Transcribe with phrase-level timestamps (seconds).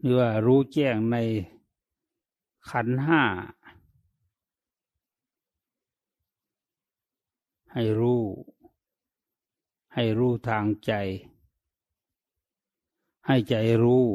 [0.00, 1.16] หรือว่ารู้แจ้งใน
[2.70, 3.22] ขันห้า
[7.72, 8.22] ให้รู้
[9.94, 10.92] ให้รู้ทางใจ
[13.26, 14.06] ให้ใจรู้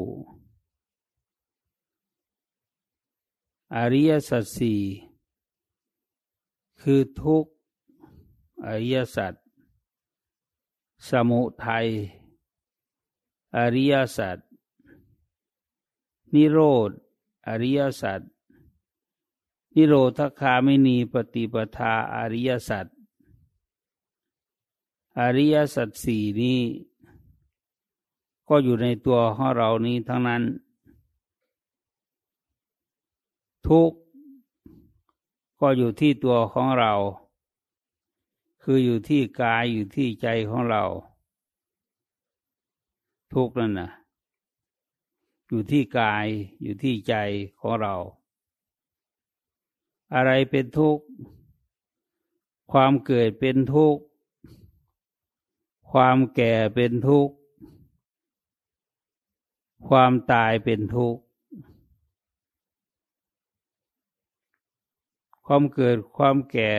[3.74, 4.80] อริยสัจสี่
[6.80, 7.44] คือทุก
[8.66, 9.34] อริยสัจ
[11.08, 11.86] สมุทัย
[13.56, 14.38] อริยสัจ
[16.34, 16.90] นิโรธ
[17.48, 18.20] อริยสัจ
[19.74, 22.86] นิโรธคามินีปฏิปทาอริยสัจ
[25.18, 26.60] อริยสัจสี่นี้
[28.48, 30.42] ก็อยู่ในตัวของเรานี้ทั้งนั้น
[33.66, 33.92] ทุก
[35.60, 36.92] ก็อยู่ที่ตัวของเรา
[38.62, 40.84] คืออยู่ที่กายอยู่ที่ใจของเรา
[43.34, 43.90] ทุกนั่นนะ
[45.48, 46.26] อยู่ที่กาย
[46.62, 47.14] อยู่ที่ใจ
[47.58, 47.94] ของเรา
[50.14, 51.04] อะไรเป็นทุกข์
[52.72, 54.02] ความเกิดเป็นทุกข์
[55.90, 57.34] ความแก่เป็นทุกข์
[59.88, 61.20] ความตายเป็นทุกข์
[65.44, 66.70] ความเกิดความแก่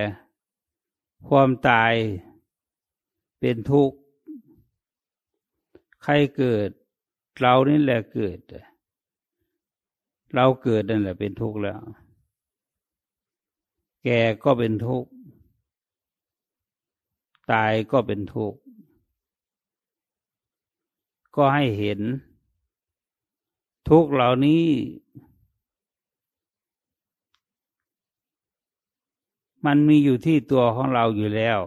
[1.28, 1.94] ความตาย
[3.40, 3.98] เป็นทุกข์
[6.10, 6.70] ใครเกิด
[7.40, 8.40] เรานี่แหละเกิด
[10.34, 11.80] เราเกิดนั่นแหละเป็นทุกข์แล้ว
[14.04, 15.10] แก่ก็เป็นทุกข์
[17.52, 18.60] ตายก็เป็นทุกข์
[21.36, 22.00] ก็ให้เห็น
[23.90, 24.66] ทุกเหล่านี้
[29.66, 31.62] มันมีอยู่ที่ตัวของเราอยู่แล้ว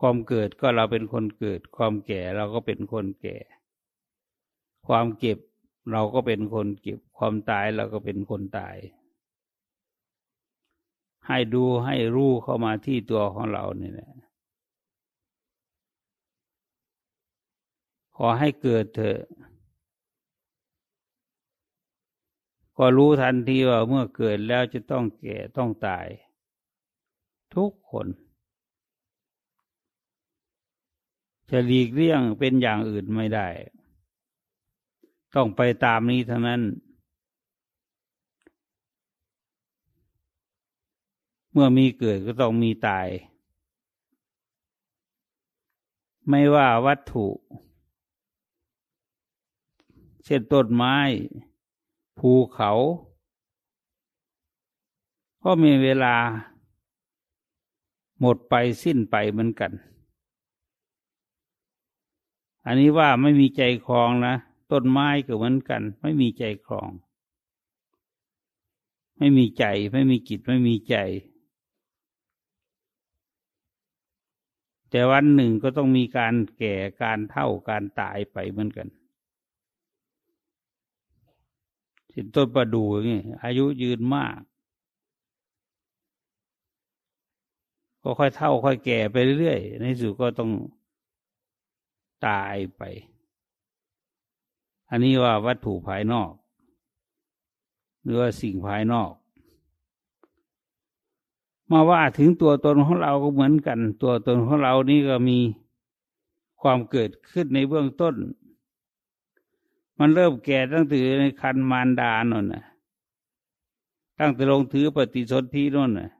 [0.00, 3.36] ความเกิดก็เราเป็นคนเกิด ความแก่เราก็เป็นคนแก่
[4.86, 5.38] ความเก็บ
[5.92, 8.76] เราก็เป็นคนเก็บ ความตายเราก็เป็นคนตาย
[11.26, 14.10] ให้ดูให้รู้เข้ามาที่ตัวของเราเนี่แหละ
[18.16, 19.20] ขอให้เกิดเถอะ
[22.78, 26.06] ก็รู้ทันทีว่าเมื่อเกิดแล้วจะต้องแก่ต้องตาย
[27.54, 28.06] ทุกคน
[31.50, 33.46] จะหลีกเลี่ยงเป็นอย่างอื่นไม่ได้
[35.34, 36.62] ต้องไปตามนี้เท่านั้น
[41.52, 43.06] เมื่อมีเกิดก็ต้องมีตาย
[46.28, 47.26] ไม่ว่าวัตถุ
[50.24, 50.96] เช่นต้นไม้
[52.18, 52.72] ภูเขา
[55.44, 56.16] ก็มีเวลา
[58.20, 59.72] หมดไปสิ้นไปเหมือนกัน
[62.66, 64.34] อันนี้ว่าไม่มีใจคลองนะ
[64.72, 66.90] ต้นไม้ก็เหมือนกัน ไม่มีใจคลอง
[69.18, 70.96] ไม่มีใจ ไม่มีจิตไม่มีใจ
[74.90, 78.88] แต่วันหนึ่งก็ต้องมีการแก่การเท่าการตายไปเหมือนกัน
[82.12, 84.38] สินต้นประดู่นี้อายุยืนมาก
[88.02, 90.50] ก็ค่อยเท่าค่อยแก่ไปเรื่อยในสุดก็ต้อง
[92.26, 92.82] ตายไป
[94.90, 96.32] อันนี้ว่าวัตถุภายนอก
[98.02, 99.12] หรือว่าสิ่งภายนอก
[101.70, 105.38] มาว่าถึงตัวตนของเราก็เหมือนกัน ตัวตนของเรานี่ก็มี
[106.60, 108.14] ความเกิดขึ้นในเบื้องต้น
[109.98, 112.64] มันเริ่มแก่ตั้งแต่ในคันมารดานนน่ะ
[114.18, 116.10] ตั้งแต่ลงถือปฏิสนธิน่นน่ะ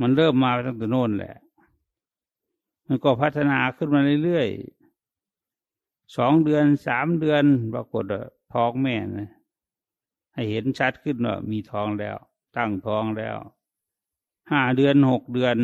[0.00, 1.34] มันเริ่มมาตั้งแต่โน่นแหละ
[2.86, 8.04] มันก็พัฒนาขึ้นมาเรื่อยๆสองเดือนสามเดือนปรากฏ
[8.54, 9.30] ท้องแม่นะ
[10.34, 12.16] ให้เห็นชัดขึ้นว่ามีท้องแล้ว
[12.56, 13.36] ตั้งท้องแล้ว
[14.50, 15.56] ห้าเดือนหกเดือน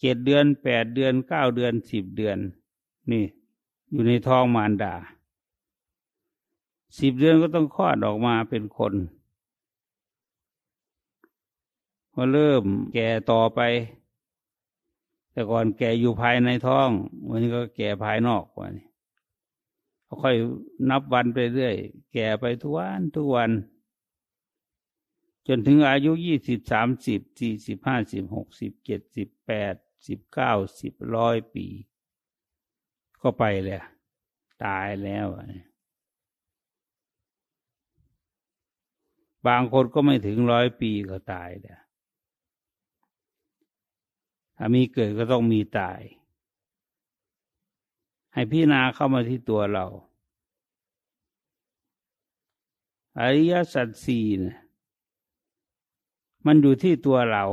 [0.00, 2.38] เจ็ดเดือนแปดเดือนเก้าเดือนสิบเดือน
[3.10, 3.24] นี่
[3.90, 4.94] อยู่ในท้องมารดา
[6.98, 8.94] สิบเดือนก็ต้องคลอดออกมาเป็นคน
[12.12, 12.62] พอเริ่ม
[12.94, 13.60] แก่ต่อไป
[15.32, 16.90] แต่ก่อนแก่อยู่ภายในท้อง
[17.28, 18.86] วันนี้ก็แก่ภายนอกวันนี้
[20.22, 20.34] ค่อย
[20.90, 21.76] นับวันไปเรื่อย
[22.12, 23.50] แก่ไปทุกวันทุกวัน
[25.48, 29.74] จนถึงอายุยี่สิบสามสิบสี่สิบห้าสิบหกสิบเจ็ดสิบแปด
[30.06, 31.66] สิบเก้าสิบร้อยปี
[33.22, 33.82] ก็ไปเลย
[34.64, 35.26] ตายแล้ว
[39.46, 41.81] บางคนก็ไม่ถึงร้อยปีก็ตายแล้ว
[44.74, 46.00] มีเกิดก็ต้องมีตาย
[48.32, 49.86] ให้พิจารณาเข้ามาที่ตัวเรา
[53.18, 54.56] อริยสัจสี่เนี่ย
[56.46, 57.44] มันอยู่ที่ตัวเรา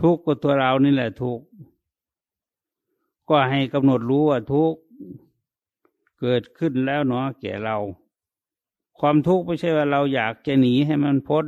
[0.00, 1.44] ทุกข์ก็ตัวเรานี่แหละทุกข์
[3.28, 4.80] ก็ให้กำหนดรู้ว่าทุกข์
[6.20, 7.76] เกิดขึ้นแล้วเนาะแก่เรา
[8.98, 11.46] ความทุกข์ไม่ใช่ว่าเราอยากจะหนีให้มันพ้น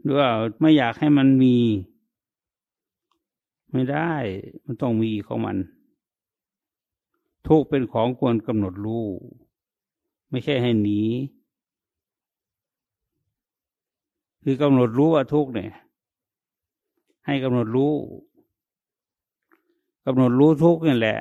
[0.00, 0.30] หรือว่า
[0.60, 1.56] ไม่อยากให้มันมี
[3.72, 4.12] ไม่ได้
[4.64, 5.56] มันต้องมีของมัน
[7.46, 9.06] ทุกเป็นของควรกำหนดรู้
[10.30, 11.00] ไม่ใช่ให้หนี
[14.42, 15.72] คือกำหนดรู้ว่าทุกเนี่ย
[17.26, 17.94] ให้กำหนดรู้
[20.06, 21.18] กำหนดรู้ทุกนี่แหละ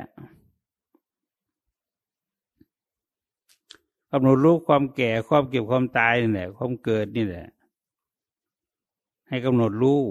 [4.11, 7.47] กำหนดรู้ความแก่ความเก็บความตายนี่แหละ ความเกิดนี่แหละ
[9.27, 10.01] ให้กำหนดรู้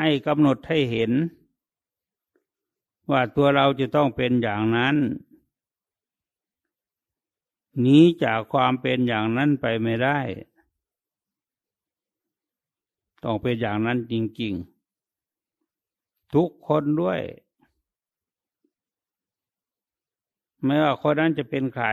[0.00, 1.12] ให้กำหนดให้เห็น
[3.10, 4.96] ว่าตัวเราจะต้องเป็นอย่างนั้น
[7.80, 10.18] หนีจากความเป็นอย่างนั้นไปไม่ได้
[13.24, 14.54] ต้องเป็นอย่างนั้นจริง
[15.38, 17.20] ๆ ทุกคนด้วย
[20.64, 21.88] ไม่ว่าคนนั้นจะเป็นใคร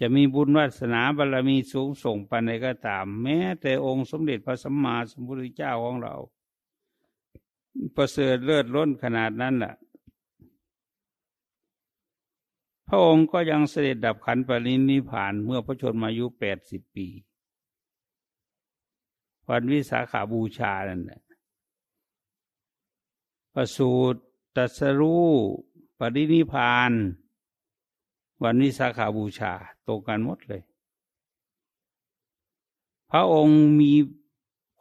[0.00, 6.14] จะมีบุญวาสนาบารรมีสูงส่งไปานก็ตาม แม้แต่องค์สมเด็จพระสัมมาสัมพุทธเจ้าของเรา
[7.96, 9.74] ประเสริฐเลิศล้นขนาดนั้นแหละ
[12.88, 17.08] พระองค์ก็ยังเสด็จดับขันปรินิพานเมื่อพระชนมายุแปดสิบปี
[19.48, 21.20] วันวิสาขาบูชานั่นแหละ
[23.54, 24.20] ประสูตร
[24.56, 25.30] ตัสรู้
[25.98, 26.92] ปรินิพาน
[28.42, 29.52] วันวิสาขาบูชา
[29.86, 30.62] ตรงกันหมดเลย
[33.10, 33.92] พระองค์มี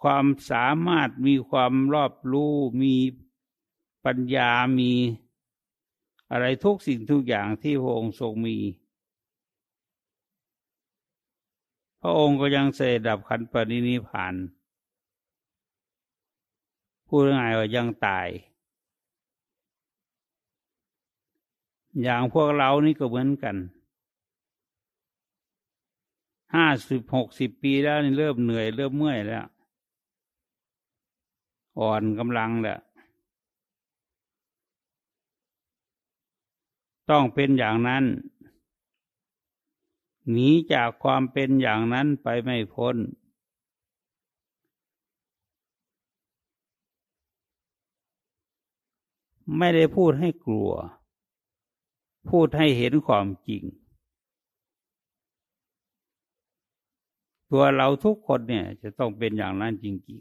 [0.02, 2.96] ความสามารถมีความรอบรู้ มี
[4.06, 4.92] ปัญญามี
[6.32, 8.58] อะไรทุกสิ่งทุกอย่างที่พระองค์ทรงมี
[12.02, 14.36] พระองค์ก็ยังเสด็จดับขันปรินิพาน
[17.08, 18.28] พูดง่ายว่ายังตาย
[22.02, 23.56] อย่างพวกเรานี่ก็เหมือนกัน
[26.56, 29.46] ห้าสิบหกสิบปีแล้วนี่เริ่มเหนื่อย เริ่มเมื่อยแล้ว
[31.80, 32.80] อ่อนกำลังแล้ว
[37.10, 38.04] ต้องเป็นอย่างนั้น
[40.30, 42.98] หนีจากความเป็นอย่างนั้นไปไม่พ้น
[49.58, 50.72] ไม่ได้พูดให้กลัว
[52.30, 53.64] พูดให้เห็นความจริง
[57.52, 60.20] ตัวเราทุกคนเนี่ย จะต้องเป็นอย่างนั้นจริง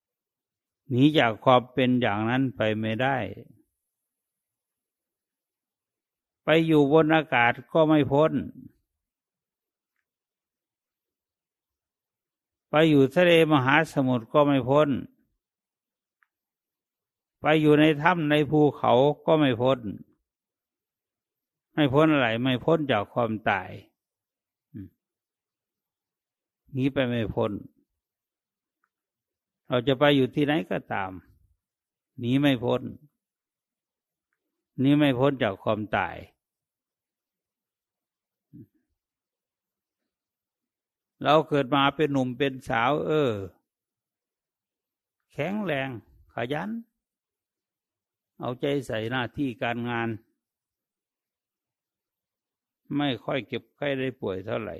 [0.00, 3.16] ๆ หนีจากความเป็นอย่างนั้นไปไม่ได้
[6.44, 8.32] ไปอยู่บนอากาศก็ไม่พ้น
[12.70, 14.88] ไปอยู่ทะเลมหาสมุทรก็ไม่พ้น
[17.40, 18.92] ไปอยู่ในถ้ำในภูเขา
[19.26, 19.78] ก็ไม่พ้น
[21.74, 23.70] ไม่พ้นอะไร ไม่พ้นจากความตาย
[26.76, 27.52] นี้ไปไม่พ้น
[29.66, 31.10] เราจะไปอยู่ที่ไหนก็ตาม
[32.18, 32.82] หนีไม่พ้น
[34.82, 36.16] นี้ไม่พ้นจากความตาย
[41.22, 43.32] เราเกิดมาเป็นหนุ่มเป็นสาว เออ
[45.32, 45.88] แข็งแรง
[46.34, 46.70] ขยัน
[48.38, 50.08] เอาใจใส่หน้าที่การงาน
[52.96, 54.76] ไม่ค่อยเก็บไข้ได้ป่วยเท่าไหร่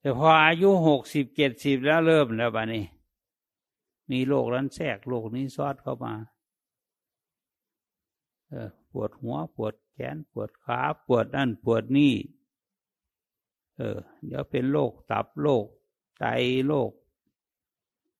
[0.00, 2.84] แต่พออายุหกสิบเจ็ดสิบแล้วเริ่มแล้วบ้านี้
[4.10, 6.14] มีโรคนั้นแทรกโรคนี้ซอดเข้ามา
[8.48, 12.14] เออปวดหัวปวดแขนปวดขาปวดนั่นปวดนี่
[13.76, 15.64] เออ เดี๋ยวเป็นโรคตับโรค
[16.18, 16.24] ไต
[16.66, 16.90] โรค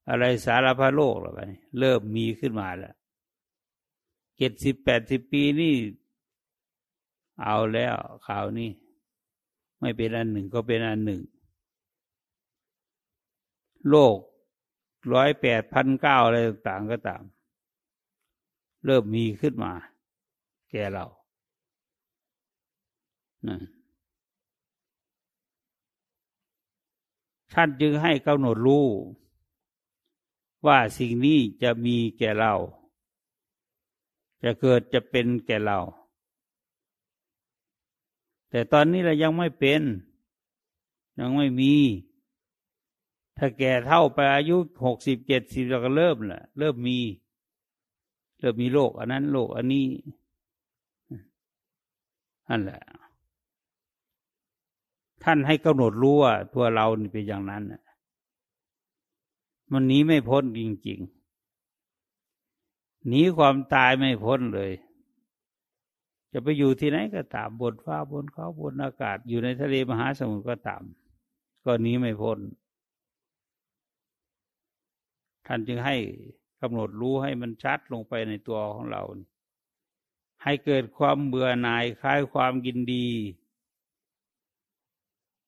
[0.08, 1.40] อะไรสารพัดโรคแล้วไป
[1.78, 2.94] เริ่มมีขึ้นมาแล้ว
[4.36, 5.74] เจ็ดสิบแปดสิบปีนี่
[7.42, 7.94] เอาแล้ว
[8.26, 8.70] ข่าวนี้
[9.80, 11.22] ไม่เป็นอันหนึ่งก็เป็นอันหนึ่ง
[13.90, 14.18] โลก
[15.12, 16.36] ร้อยแปดพันเก้าอะไร
[16.68, 17.22] ต่างก็ตาม
[18.84, 19.72] เริ่มมีขึ้นมา
[20.70, 21.06] แก่เรา
[23.48, 23.58] นะ
[27.54, 28.86] ท่านจึงให้กำหนดรู้
[30.66, 32.54] ว่าสิ่งนี้จะมีแก่เรา
[34.42, 35.78] จะเกิดจะเป็นแก่เรา
[38.54, 39.82] แต่ตอนนี้เรายังไม่เป็น
[41.20, 41.74] ยังไม่มี
[43.38, 46.98] ถ้าแก่เท่าไปอายุหกสิบเจ็ดสิบเราก็เริ่มแหละเริ่มมี
[48.38, 49.86] เริ่มมีโรคอันนั้นโรคอันนี้
[52.48, 52.82] นั่นแหละ
[55.22, 57.62] ท่านให้กำหนดรู้ว่าตัวเรานี่เป็นอย่างนั้น
[59.72, 64.72] มันหนีไม่พ้นจริงๆหนีความตายไม่พ้นเลย
[66.36, 70.82] จะไปอยู่ที่ไหนก็ตามบนฟ้าบนเขาบนอากาศ อยู่ในทะเลมหาสมุทรก็ตาม
[71.64, 72.38] ก็นี้ไม่พ้น
[75.46, 75.96] ท่านจึงให้
[76.60, 79.02] กำหนดรู้ให้มันชัดลงไปในตัวของเรา
[80.42, 83.08] ให้เกิดความเบื่อหน่ายคลายความยินดี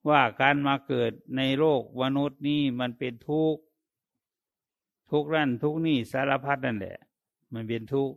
[0.09, 3.62] ว่าการมาเกิดในโลกมนุษย์นี่มันเป็นทุกข์
[5.11, 6.99] ทุกข์นั่นทุกข์นี่สารพัดนั่นแหละ
[7.55, 8.16] มันเป็นทุกข์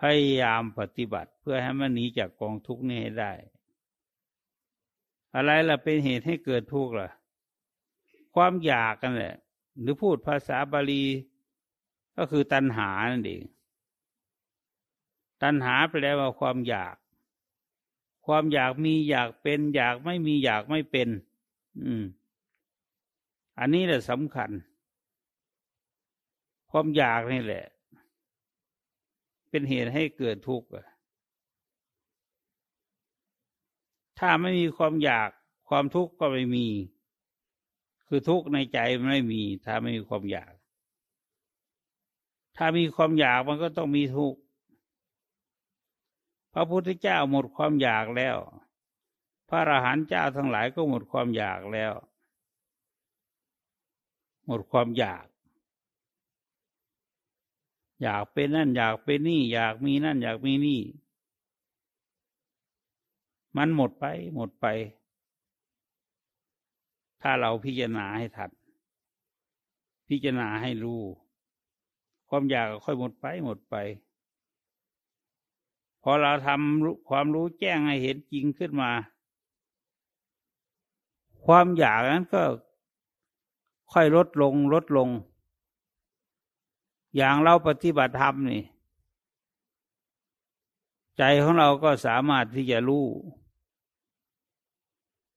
[0.00, 3.32] พยายามปฏิบัติเพื่อให้มันหนีจากกองทุกข์นี้ให้ได้
[5.34, 7.08] อะไรล่ะเป็นเหตุให้เกิดทุกข์ล่ะ
[8.34, 9.34] ความอยากกันแหละ
[9.80, 11.04] หรือพูดภาษาบาลี
[12.16, 13.42] ก็คือตัณหานั่นเอง
[15.42, 16.96] ตัณหาแปลว่าความอยาก
[18.26, 21.08] ความอยากมีอยากเป็น อยากไม่มีอยากไม่เป็น
[21.84, 22.04] อืม
[23.58, 24.50] อันนี้แหละสำคัญ
[26.70, 27.64] ความอยากนี่แหละ
[29.50, 30.68] เป็นเหตุให้เกิดทุกข์
[34.18, 35.30] ถ้าไม่มีความอยาก
[35.68, 36.66] ความทุกข์ก็ไม่มี
[38.06, 40.52] คือทุกข์ในใจมันไม่มี ถ้าไม่มีความอยาก
[42.56, 44.40] ถ้ามีความอยากมันก็ต้องมีทุกข์
[46.52, 48.36] พระพุทธเจ้าหมดความอยากแล้ว
[49.48, 51.92] พระอรหันต์เจ้าทั้งหลายก็หมดความอยากแล้ว
[54.46, 55.24] หมดความอยาก
[58.02, 60.80] อยากเป็นนั่น อยากเป็นนี่ อยากมีนั่น อยากมีนี่
[63.56, 64.66] มันหมดไป หมดไป
[67.22, 68.50] ถ้าเราพิจารณาให้ทัด
[70.08, 71.00] พิจารณาให้รู้
[72.28, 73.74] ความอยากค่อยหมดไปหมดไป
[76.02, 78.90] พอเราทำความรู้แจ้งให้เห็นจริงขึ้นมา
[81.46, 82.42] ความอยากนั้นก็
[83.92, 85.08] ค่อยลดลงลดลง
[87.16, 88.64] อย่างเราปฏิบัติธรรมนี่
[91.16, 93.06] ใจของเราก็สามารถที่จะรู้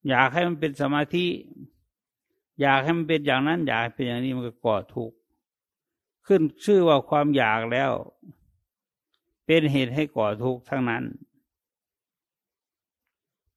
[0.08, 1.28] อยากให้มันเป็นสมาธิ
[2.62, 5.18] อยากให้มันเป็นอย่างนั้น อยากเป็นอย่างนี้มันก็ก่อทุกข์
[6.26, 7.92] ขึ้นชื่อว่าความอยากแล้ว
[9.46, 11.04] เป็นเหตุให้ก่อทุกข์ทั้งนั้น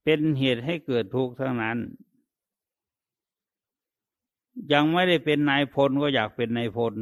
[0.04, 1.78] เป็นเหตุให้เกิดทุกข์ทั้งนั้น
[4.73, 6.95] ยังไม่ได้เป็นนายพลก็อยากเป็นนายพล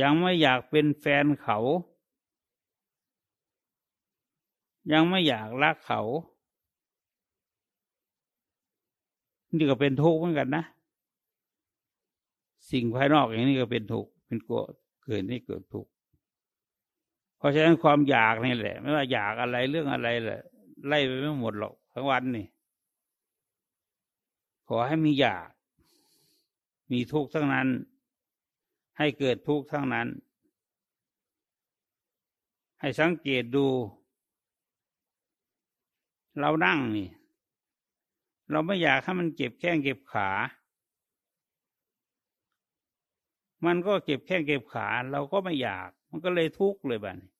[0.00, 1.58] ยังไม่อยากเป็นแฟนเขา
[4.92, 6.02] ยังไม่อยากรักเขา
[9.56, 10.64] นี่ก็เป็นทุกข์เหมือนกันนะ
[12.70, 14.50] สิ่งภายนอกอย่างนี้ก็เป็นทุกข์เป็นก
[15.04, 15.90] เกิดนี่เกิดทุกข์
[17.38, 20.42] เพราะฉะนั้นความอยากนี่แหละ ไม่ว่าอยากอะไรเรื่องอะไรแหละ
[20.86, 22.46] ไล่ไปไม่หมดหรอกทั้งวันนี่
[24.68, 25.48] ขอให้มีอยาก
[26.90, 27.68] มีทุกข์ทั้งนั้น
[28.98, 30.08] ให้เกิดทุกข์ทั้งนั้น
[32.80, 33.66] ให้สังเกตดู
[36.40, 37.08] เรานั่งนี่
[38.50, 40.30] เราไม่อยากให้มันเก็บแข้งเก็บขา
[43.66, 47.30] มันก็เก็บแข้งเก็บขา เราก็ไม่อยาก มันก็เลยทุกข์เลยบ้านี้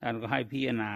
[0.00, 0.92] ท่านก็ให้พิจารณา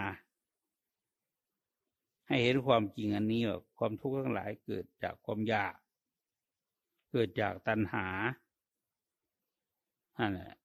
[2.27, 5.75] ให้เห็นความจริงอันนี้ว่าความทุกข์ทั้งหลายเกิดจากความอยาก
[7.11, 8.07] เกิดจากตัณหา
[10.19, 10.55] นั่นแหละ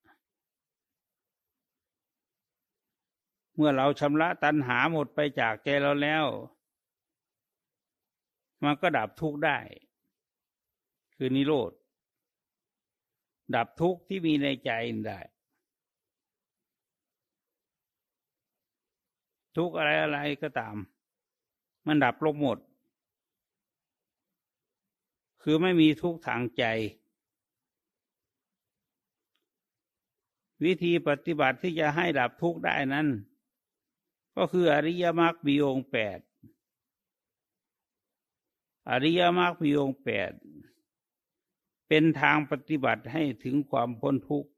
[3.54, 6.24] เมื่อเราชำระตัณหาหมดไปจากใจเราแล้ว
[8.64, 9.58] มันก็ดับทุกข์ได้
[11.16, 11.72] คือนิโรธ
[13.54, 14.70] ดับทุกข์ที่มีในใจ
[15.08, 15.20] ได้
[19.56, 20.76] ทุกอะไรอะไรก็ตาม
[21.88, 22.58] มันดับลงหมด
[25.42, 26.64] คือไม่มีทุกข์ทางใจ
[30.64, 33.08] วิธีปฏิบัติที่จะให้ดับทุกข์ได้นั้น
[34.36, 36.18] ก็คืออริยมรรคมีองค์แปด
[38.90, 40.30] อริยมรรคมีองค์แปด
[41.88, 44.50] เป็นทางปฏิบัติให้ถึงความพ้นทุกข์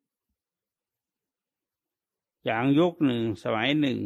[2.44, 3.98] อย่างยุคหนึ่งสมัยหนึ่ง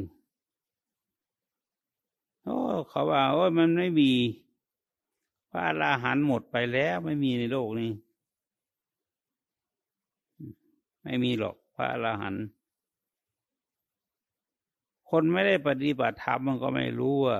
[2.44, 2.56] โอ้
[2.88, 4.10] เขาว่าโอ้มันไม่มี
[5.50, 7.92] พระอราหันต์หมดไปแล้วไม่มีในโลกนี้
[11.02, 12.44] ไม่มีหรอกพระอราหันต์
[15.08, 17.38] คคนไม่ได้ปฏิบัติธรรมมันก็ไม่รู้ว่า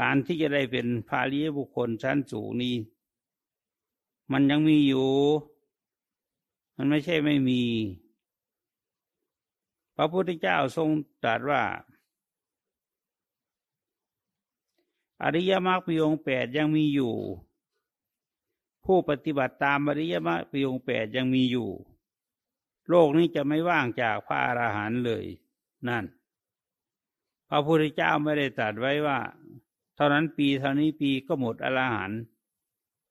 [0.00, 2.76] การที่จะได้เป็นพาลีบุคคลชั้นสูงนี้
[4.32, 5.08] มันยังมีอยู่
[6.76, 7.62] มันไม่ใช่ไม่มี
[9.96, 10.88] พระพุทธเจ้าทรง
[11.24, 11.62] ตรัสว่า
[15.22, 17.14] อริยมรรคปีองแปดยังมีอยู่
[18.84, 21.68] ผู้ปฏิบัติตามอริยมรรคปีองแปดยังมีอยู่
[22.88, 25.24] โลกนี้จะไม่ว่างจากพระอรหันต์เลย
[25.88, 26.04] นั่น
[27.48, 29.18] พระพุทธเจ้าไม่ได้ตรัสไว้ว่า
[29.96, 32.20] เท่านั้นปีเท่านี้ปีก็หมดอรหันต์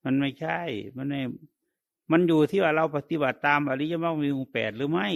[0.03, 0.59] มันไม่ใช่
[0.97, 1.21] มันไม่
[2.11, 5.09] มันอยู่ที่ว่าเราปฏิบัติตามอริยมรรคมีองค์แปดหรือไม่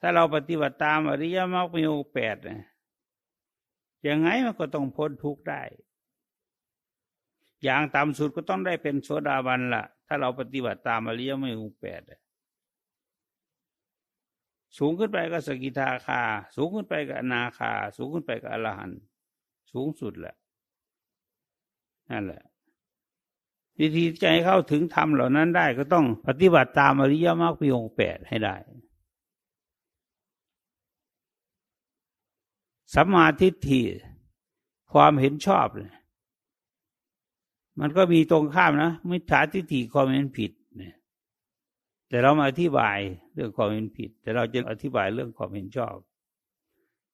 [0.00, 2.62] ถ้าเราปฏิบัติตามอริยมรรคมีองค์แปดเนี่ย
[4.08, 5.62] ยังไงมันก็ต้องพ้นทุกข์ได้
[7.64, 12.02] อย่างต่ำสุดก็ต้องได้เป็นโสดาบันละถ้าเราปฏิบัติตามอริยมรรคแปด
[14.78, 16.22] สูงขึ้นไปก็สกิทาคา
[16.56, 19.00] สูงขึ้นไปก็นาคา สูงขึ้นไปก็อรหันต์
[19.72, 20.36] สูงสุดแหละ
[22.10, 22.42] นั่นแหละ
[23.78, 28.56] วิธีใจเข้าถึงธรรมเหล่านั้นได้ก็ต้องปฏิบัติตามอริยมรรคปีองแปดให้ได้
[32.94, 33.80] สัมมาทิฏฐิ
[34.92, 35.92] ความเห็นชอบเลย
[37.80, 40.94] มันก็มีตรงข้ามนะมิจฉาทิฏฐิความเห็นผิดเนี่ย
[42.08, 42.98] แต่เรามาอธิบาย
[43.34, 45.96] เรื่องความเห็นผิด แต่เราจะอธิบายเรื่องความเห็นชอบ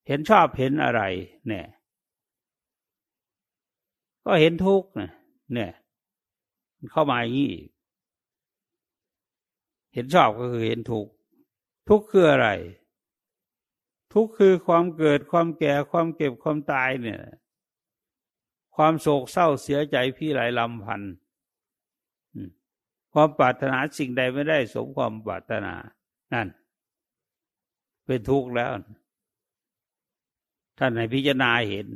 [0.07, 1.01] เห็นชอบเห็นอะไร
[1.47, 1.65] เนี่ย
[4.23, 5.11] ก็เห็นทุกข์นะ
[5.53, 5.71] เนี่ย
[6.91, 7.51] เข้ามาอย่างนี้
[9.93, 11.11] เห็นชอบก็คือเห็นทุกข์
[11.89, 12.49] ทุกข์คืออะไร
[14.13, 17.21] ทุกข์คือความเกิดความแก่ความเก็บความตายเนี่ย
[18.75, 21.13] ความโศกเศร้าเสียใจพี่หลายลำพันธ์
[23.13, 25.73] ความปรารถนาสิ่งใดไม่ได้สมความปรารถนา
[26.33, 26.47] นั่น
[28.05, 28.71] เป็นทุกข์แล้ว
[30.77, 31.87] ท่านให้พิจารณาเห็น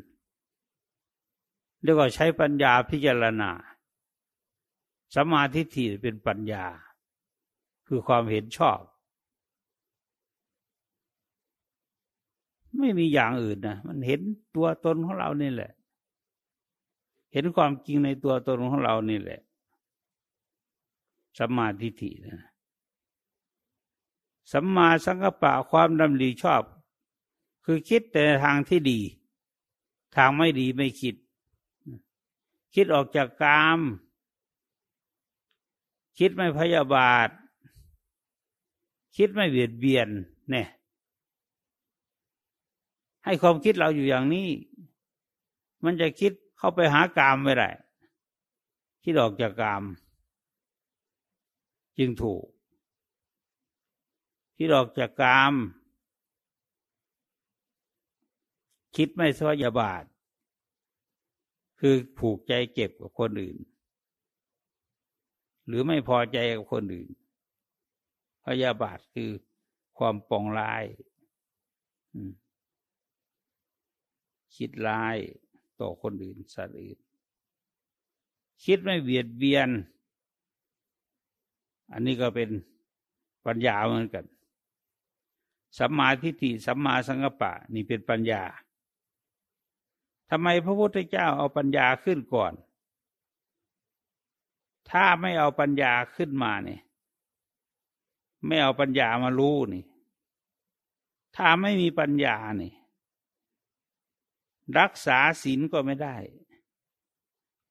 [1.83, 3.51] เรียกว่าใช้ปัญญาพิจารณา
[5.15, 6.65] สมาธิที่เป็นปัญญา
[7.87, 8.79] คือความเห็นชอบ
[12.81, 14.21] ไม่มีอย่างอื่นนะมันเห็น
[14.55, 15.71] ตัวตนของเรานี่แหละ
[17.33, 19.39] เห็นความจริงในตัวตนของเรานี่แหละ
[21.37, 22.39] สัมมาทิฏฐินะ
[24.51, 26.63] สัมมาสังกปะความดำริชอบ
[27.65, 28.99] คือคิดแต่ทางที่ดี
[30.15, 31.15] ทางไม่ดีไม่คิด
[32.75, 33.79] คิดออกจากกาม
[36.19, 37.29] คิดไม่พยาบาท
[39.17, 40.09] คิดไม่เบียดเบียน
[40.49, 40.67] เนี่ย
[43.25, 44.49] ให้ความคิดเราอยู่อย่างนี้
[45.83, 47.69] มันจะคิดเข้าไปหากามไม่ได้
[49.03, 49.83] คิดออกจากกาม
[51.97, 52.45] จึงถูก
[54.55, 55.53] ที่ออกจากกาม
[58.95, 60.03] คิดไม่สวยาบาท
[61.79, 63.57] คือผูกใจเก็บกับคนอื่น
[65.67, 67.09] หรือไม่พอใจกับคนอื่น
[68.45, 69.29] พยาบาทคือ
[69.97, 70.83] ความปองร้าย
[74.55, 75.17] คิดร้าย
[75.79, 76.99] ต่อคนอื่นสัตว์อื่น
[78.63, 79.69] คิดไม่เบียดเบียน
[81.91, 82.49] อันนี้ก็เป็น
[83.45, 84.25] ปัญญาเหมือนกัน
[85.77, 88.43] สัมมาทิฏฐิสัมมาสังกปะนี่เป็นปัญญา
[90.29, 92.53] ทำไมพระพุทธเจ้าเอาปัญญาขึ้นก่อน
[94.89, 96.81] ถ้าไม่เอาปัญญาขึ้นมาเนี่ย
[98.45, 99.83] ไม่เอาปัญญามารู้นี่
[101.35, 102.73] ถ้าไม่มีปัญญาเนี่ย
[104.79, 106.15] รักษาศีลก็ไม่ได้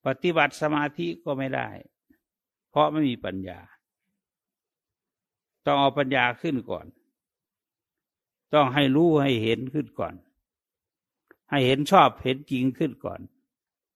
[0.05, 1.69] ปฏิบัติสมาธิก็ไม่ได้
[2.69, 3.59] เพราะไม่มีปัญญา
[5.65, 6.85] ต้องเอาปัญญาขึ้นก่อน
[8.53, 10.15] ต้องให้รู้ให้เห็นขึ้นก่อน
[11.49, 13.21] ให้เห็นชอบเห็นจริงขึ้นก่อน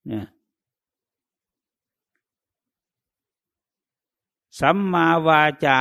[0.07, 0.27] เนี่ย
[4.59, 5.79] สัมมาวาจา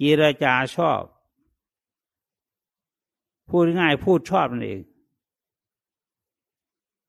[0.00, 1.02] จิรจาชอบ
[3.48, 4.80] พูดง่ายพูดชอบนั่นเอง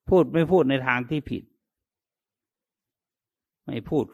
[0.09, 1.43] พูดไม่พูดในทางที่ผิด
[3.65, 4.05] ไม่พูด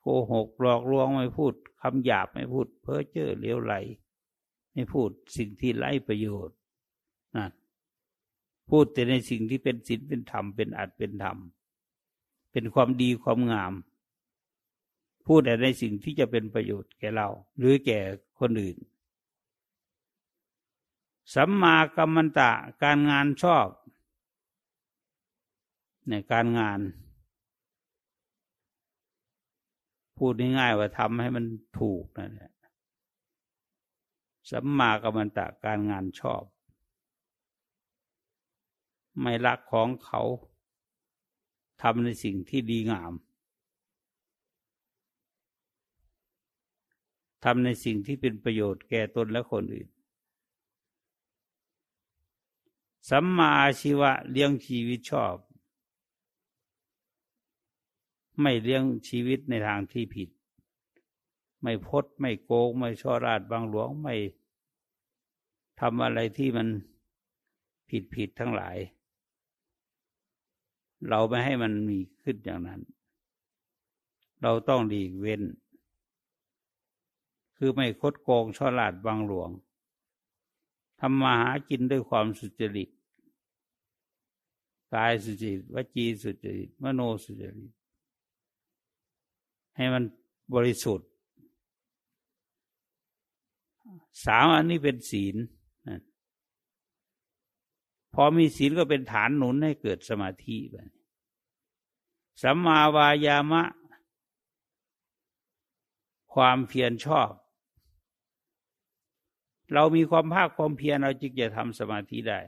[0.00, 3.74] โกหกหลอกลวงไม่พูดคำหยาบไม่พูด เพ้อเจ้อเลี้ยวไหล
[4.72, 6.56] ไม่พูดสิ่งที่ไร้ประโยชน์
[7.36, 7.46] นะ
[8.70, 11.38] พูดแต่ในสิ่งที่เป็นศีลเป็นธรรมเป็นอัตเป็นธรรม
[12.52, 13.72] เป็นความดีความงาม
[15.26, 18.00] พูดแต่ในสิ่งที่จะเป็นประโยชน์แก่เรา หรือแก่
[18.38, 18.76] คนอื่น
[21.34, 22.50] สัมมากัมมันตะ
[22.82, 23.66] การงานชอบ
[26.10, 26.80] ในการงาน
[30.16, 31.44] พูดง่ายๆว่าทำให้มัน
[31.80, 32.52] ถูกนั่นแหละ
[34.50, 36.44] สัมมากัมมันตะการงานชอบ
[39.20, 40.22] ไม่รักของเขา
[41.82, 43.12] ทำในสิ่งที่ดีงาม
[47.44, 49.88] ทำในสิ่งที่เป็นประโยชน์แก่ตนและคนอื่น
[53.10, 55.36] สัมมาชีวะเลี้ยงชีวิตชอบ
[58.40, 60.28] ไม่เลี้ยงชีวิตในทางที่ผิด
[61.62, 64.14] ไม่พดไม่โกงไม่ช่อราดบางหลวงไม่
[65.80, 66.68] ทำอะไรที่มัน
[67.88, 68.76] ผิดผิดทั้งหลาย
[71.08, 72.80] เราไม่ให้มันมีขึ้นอย่างนั้น
[74.42, 75.42] เราต้องหลีกเว้น
[77.56, 79.50] คือไม่คดโกงช่อลาดบางหลวง
[81.00, 82.90] ทำมาหากินด้วยความสุจริต
[84.92, 87.72] กายสุจริตวจีสุจริตมโนสุจริต
[89.76, 90.04] ให้มัน
[90.54, 91.08] บริสุทธิ์
[94.24, 95.36] สามอันนี้เป็นศีล
[98.14, 100.76] พอมีศีลก็เป็นฐานหนุนให้เกิดสมาธิไป
[102.42, 103.62] สัมมาวายามะ
[106.34, 107.30] ความเพียรชอบ
[109.72, 112.40] เรามีความภาคความเพียรเราจึงจะทำสมาธิได้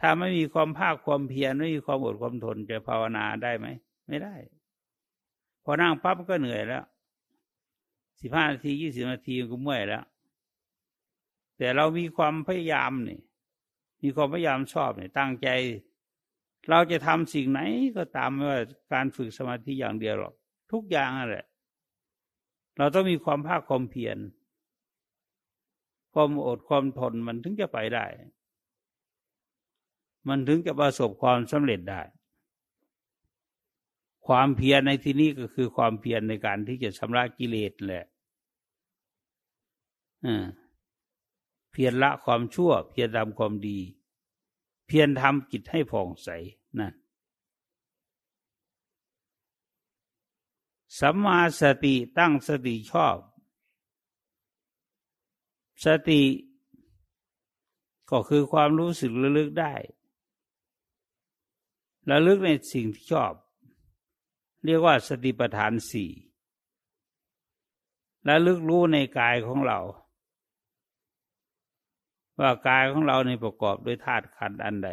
[0.00, 3.66] ถ้าไม่มีความภาคความเพียรไม่มีความอดความทนจะภาวนาได้ไหม
[4.08, 4.34] ไม่ได้
[5.70, 6.84] พอนั่งปั๊บก็เหนื่อยแล้ว
[8.20, 10.04] สิบห้านาทียี่สิบนาทีก็เมื่อยแล้ว
[11.58, 13.20] แต่เรามีความพยายามนี่
[14.02, 15.48] มีความพยายามชอบเนี่ยตั้งใจ
[16.70, 17.60] เราจะทำสิ่งไหน
[17.96, 18.60] ก็ตามไม่ว่า
[18.92, 20.34] การฝึกสมาธิอย่างเดียวหรอก
[20.72, 21.46] ทุกอย่างนั่นแหละ
[22.78, 24.18] เราต้องมีความภาคความเพียร
[26.12, 28.04] ความอดความทนมันถึงจะไปได้
[30.28, 32.02] มันถึงจะประสบความสำเร็จได้
[34.28, 38.04] ความเพียรในที่นี้ก็คือความเพียรในการที่จะชำระกิเลสแหละ
[41.72, 43.78] เพียรละความชั่ว เพียรทำความดี
[44.86, 46.28] เพียรทำจิตให้ผ่องใส
[46.78, 46.94] นั่น
[50.98, 53.16] สัมมาสติตั้งสติชอบ
[55.84, 56.22] สติ
[58.10, 59.74] ก็คือความรู้สึกระลึกได้
[62.10, 63.32] ระลึกในสิ่งที่ชอบ
[64.68, 66.10] เรียกว่าสติปัฏฐานสี่
[68.28, 69.78] ระลึกรู้ในกายของเรา
[72.40, 74.90] ว่ากายของเราในประกอบด้วยธาตุขันธ์อันใด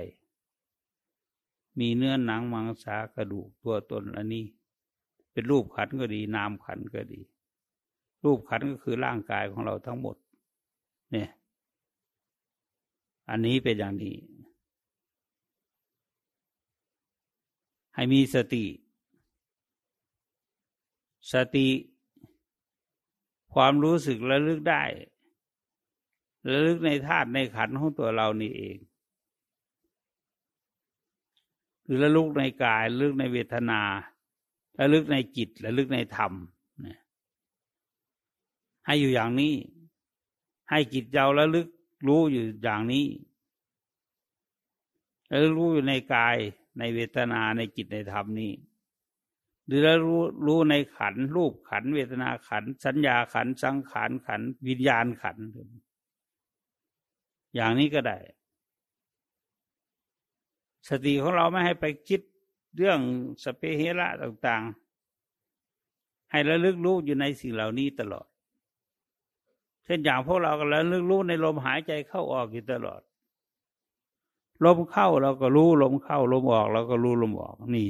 [1.80, 4.46] มีเนื้อหนังมังสากระดูกตัวตนอันนี้
[5.32, 7.22] เป็นรูปขันก็ดี นามขันก็ดี
[8.24, 10.16] รูปขันก็คือร่างกายของเราทั้งหมด
[11.12, 11.30] เนี่ย
[13.30, 14.16] อันนี้เป็นอย่างนี้
[17.96, 18.66] ให้มีสติ
[21.32, 21.68] สติ
[23.54, 24.84] ความรู้สึกระลึกได้
[26.50, 28.78] ระลึกในธาตุในขันของตัวเรานี่เอง
[31.84, 33.82] หรือระลึกในกายระลึกในเวทนา
[34.80, 36.32] ระลึกในจิตระลึกในธรรม
[36.86, 36.98] นะ
[38.86, 39.54] ให้อยู่อย่างนี้
[40.70, 41.68] ให้จิตเราแล้วลึก
[42.08, 43.08] รู้อยู่อย่างนี้
[45.28, 46.36] แล้วรู้อยู่ในกาย
[46.80, 48.52] ในเวทนาในจิตในธรรมนี้
[49.67, 55.38] หรือรู้รู้ในขันรูปขันเวทนาขัน สัญญาขันสังขารขัน วิญญาณขัน
[57.56, 58.17] อย่างนี้ก็ได้
[60.88, 62.21] สติของเราไม่ให้ไปคิด
[62.78, 62.99] เรื่อง
[63.43, 68.28] สเปเฮระต่างๆ ให้ระลึกรู้อยู่ในสิ่งเหล่านี้ตลอด
[69.86, 73.01] เช่นอย่างพวกเราก็แล้วลึกรู้ในลมหายใจเข้าออกอยู่ตลอด
[74.65, 77.89] ลมเข้าเราก็รู้ลมเข้าลมออกเราก็รู้ลมออกนี่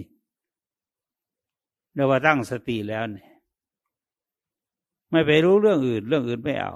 [1.96, 3.30] เรียกว่าตั้งสติแล้วเนี่ย
[5.12, 6.74] ไม่ไปรู้เรื่องอื่น เรื่องอื่นไม่เอา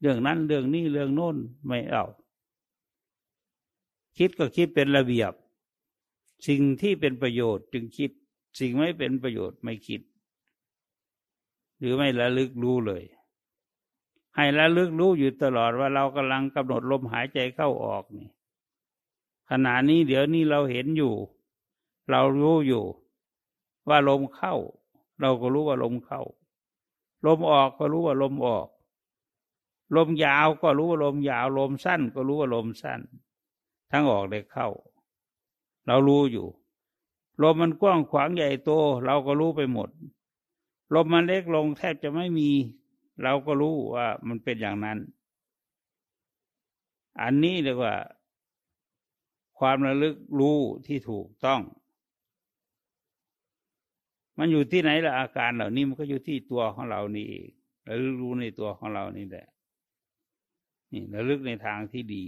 [0.00, 2.04] เรื่องนั้นเรื่องนี้เรื่องโน้นไม่เอา
[4.18, 5.32] คิดก็คิดเป็นระเบียบ
[6.46, 8.10] สิ่งที่เป็นประโยชน์จึงคิด
[8.60, 10.00] สิ่งไม่เป็นประโยชน์ไม่คิด
[11.78, 13.04] หรือไม่ระลึกรู้เลย
[14.36, 18.28] ให้ระลึกรู้อยู่ตลอดว่าเรากำลังกำหนดลมหายใจเข้าออกนี่
[19.50, 21.14] ขณะนี้เดี๋ยวนี้เราเห็นอยู่
[22.10, 22.84] เรารู้อยู่
[23.88, 24.54] ว่าลมเข้า
[25.20, 26.22] เราก็รู้ว่าลมเข้า
[27.26, 28.68] ลมออกก็รู้ว่าลมออก
[29.96, 33.00] ลมยาวก็รู้ว่าลมยาว ลมสั้นก็รู้ว่าลมสั้น
[33.90, 34.68] ทั้งออกเลยเข้า
[35.86, 36.46] เรารู้อยู่
[37.42, 38.70] ลมมันกว้างขวางใหญ่โต
[39.04, 39.88] เราก็รู้ไปหมด
[40.94, 42.50] ลมมันเล็กลงแทบจะไม่มี
[43.22, 44.98] เราก็รู้ว่ามันเป็นอย่างนั้น
[47.20, 47.94] อันนี้เรียกว่า
[49.58, 51.60] ความระลึกรู้ที่ถูกต้อง
[54.44, 57.48] มันอยู่ที่ไหนละอาการเหล่านี้มันก็อยู่ที่ตัวของเรานี่เอง
[57.86, 59.46] ระลึกรู้ในตัวของเรานี่แหละ
[60.92, 62.24] นี่ระลึกในทางที่ดี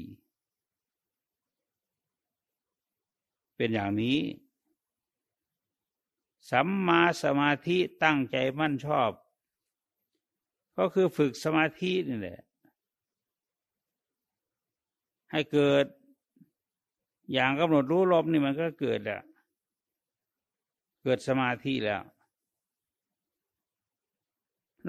[3.57, 4.19] เป็นอย่างนี้
[6.51, 9.11] สัมมาสมาธิตั้งใจมั่นชอบ
[10.79, 12.41] ก็คือฝึกสมาธินี่แหละ
[15.31, 15.85] ให้เกิด
[17.33, 19.23] อย่างกำหนดรู้ลมนี่มันก็เกิดแล้ว
[21.05, 22.03] เกิดสมาธิแล้ว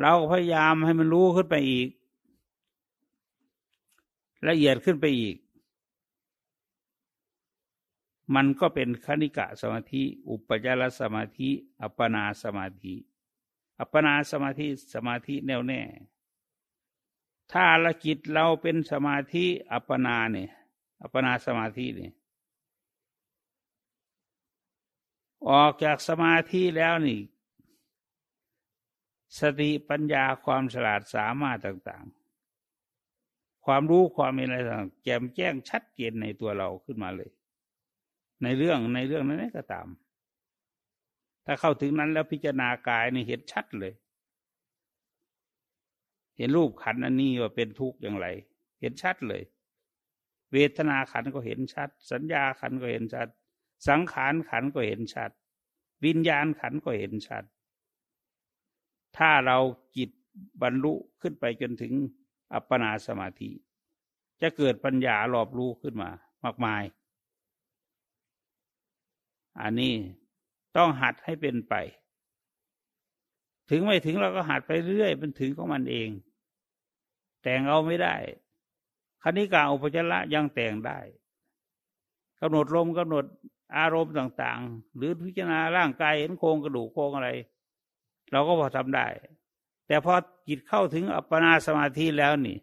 [0.01, 1.89] เราพยายามให้มันรู้ขึ้นไปอีก
[4.47, 5.35] ละเอียดขึ้นไปอีก
[8.35, 11.49] มันก็เป็นคณิกะสมาธิ อุปจารสมาธิ
[11.81, 12.93] อัปปนาสมาธิ
[13.79, 15.81] อัปปนาสมาธิสมาธิแน่วแน่
[17.51, 20.49] ถ้าละจิตเราเป็นสมาธิอัปปนาเนี่ย
[21.01, 22.13] อัปปนาสมาธิเนี่ย
[25.49, 27.21] ออกจากสมาธิแล้วนี่
[29.39, 37.31] สติปัญญาความฉลาดสามารถต่างๆ ความรู้ความมีอะไรต่างแจ่มแจ้งชัดเจนในตัวเราขึ้นมาเลย
[38.43, 39.87] ในเรื่องในเรื่องนั้นก็ตาม
[41.45, 43.93] ถ้าเข้าถึงนั้นแล้วพิจารณากายนี่เห็นชัดเลย
[46.37, 48.27] เห็นรูปขันอันนี้ว่าเป็นทุกข์อย่างไร
[48.81, 49.43] เห็นชัดเลย
[50.53, 53.27] เวทนาขันก็เห็นชัด สัญญาขันก็เห็นชัด
[53.87, 55.31] สังขารขันก็เห็นชัด
[56.05, 57.43] วิญญาณขันก็เห็นชัด
[59.17, 59.57] ถ้าเรา
[59.97, 60.09] จิต
[60.61, 61.93] บรรลุขึ้นไปจนถึง
[62.53, 63.51] อัปปนาสมาธิ
[64.41, 66.09] จะเกิดปัญญารอบรู้ขึ้นมา
[66.43, 66.83] มากมาย
[69.61, 69.93] อันนี้
[70.77, 71.73] ต้องหัดให้เป็นไป
[73.69, 76.09] ถึงไม่ถึงเราก็หัดไปเรื่อยมันถึงของมันเอง
[77.41, 78.15] แต่งเอาไม่ได้
[79.23, 80.99] คณิกาอุปจระยังแต่งได้
[82.45, 83.25] กำหนดลมกำหนด
[83.77, 87.29] อารมณ์ต่างๆ หรือพิจารณาร่างกายเห็นโครงกระดูกโครงอะไร
[88.31, 89.07] เราก็พอทำได้
[89.87, 90.13] แต่พอ
[90.47, 92.57] จิตเข้าถึงอัปปนาสมาธิแล้วนี่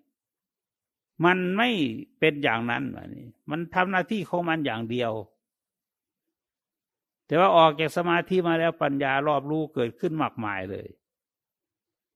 [1.24, 1.68] มันไม่
[2.18, 5.12] เป็นอย่างนั้นนี่มันทำหน้าที่ของมันอย่างเดียว
[7.26, 10.88] แต่ว่าออกจากสมาธิมาแล้วปัญญารอบรู้เกิดขึ้นมากมายเลย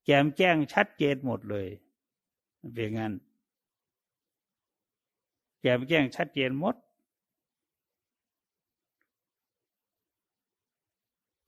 [0.05, 1.67] แจมแจ้งชัดเจนหมดเลย
[2.75, 3.13] เป็นงั้น
[5.61, 6.75] แจมแจ้งชัดเจนหมด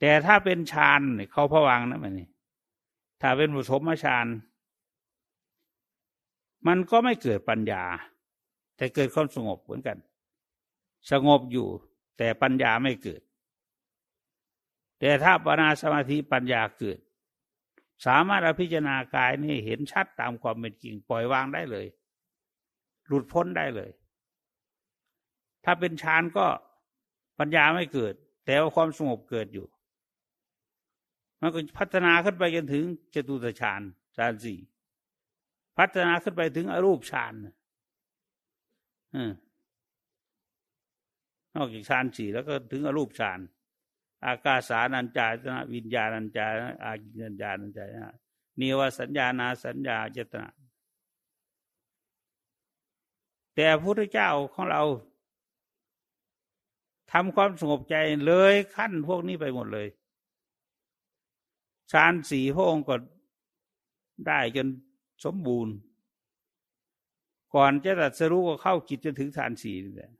[0.01, 1.01] แต่ถ้าเป็นฌาน
[1.33, 2.29] เขาพวังนะมันนี่
[3.21, 4.27] ถ้าเป็นผสมฌาน
[6.67, 7.85] มันก็ไม่เกิดปัญญา
[8.77, 9.99] แต่เกิดความสงบเหมือนกัน
[11.11, 11.69] สงบอยู่
[12.19, 13.23] แต่ปัญญาไม่เกิด
[15.01, 16.99] แต่ถ้าปนาสมาธิปัญญาเกิด
[18.07, 21.87] สามารถอภิจารณากายนี่เห็นชัดตามความเป็นจริงปล่อยวางได้เลย
[23.07, 23.91] หลุดพ้นได้เลย
[25.65, 26.47] ถ้าเป็นฌานก็
[27.39, 28.15] ปัญญาไม่เกิด
[28.47, 29.67] แต่ว่าความสงบเกิดอยู่
[31.41, 33.81] มันก็พัฒนาขึ้นไปจนถึงจตุตฌาน
[34.17, 34.59] ฌานสี่
[35.79, 37.35] พัฒนาขึ้นไปถึงอรูปฌาน
[41.55, 43.41] นอกจากฌานสี่แล้วก็ถึงอรูปฌาน
[44.25, 46.53] อากาสานัญจายนะวิญญาณัญจาย
[46.85, 48.17] อากิญญาณัญจายนะ
[48.61, 50.49] นิวสัญญานาสัญญาเจตนา
[53.55, 54.83] แต่พระพุทธเจ้าของเรา
[57.13, 57.97] ทำความสงบใจ
[58.27, 59.89] เลยขั้นพวกนี้ไปหมดเลย
[61.93, 62.95] ฌานสี่พระองค์ก็
[64.27, 64.69] ได้จน
[65.25, 65.75] สมบูรณ์
[67.55, 70.13] ก่อนจะตัดสรู้ก็เข้าจิตจนถึงฌานสี่นี่แหละ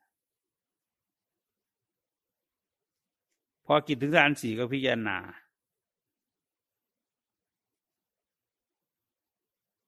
[3.67, 5.19] พอกิจถึงฌานสี่ก็พิจารณา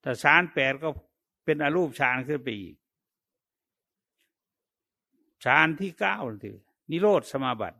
[0.00, 0.88] แต่ฌานแปดก็
[1.44, 2.76] เป็นอรูปฌานขึ้นไปอีก
[5.44, 6.58] ฌานที่เก้าถือ
[6.90, 7.79] นิโรธสมาบัติ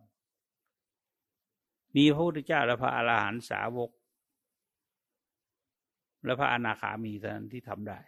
[1.96, 3.90] มีพระพุทธเจ้าและพระอรหันตสาวก
[6.24, 7.98] และพระอนาคามีเท่านั้นที่ทำได้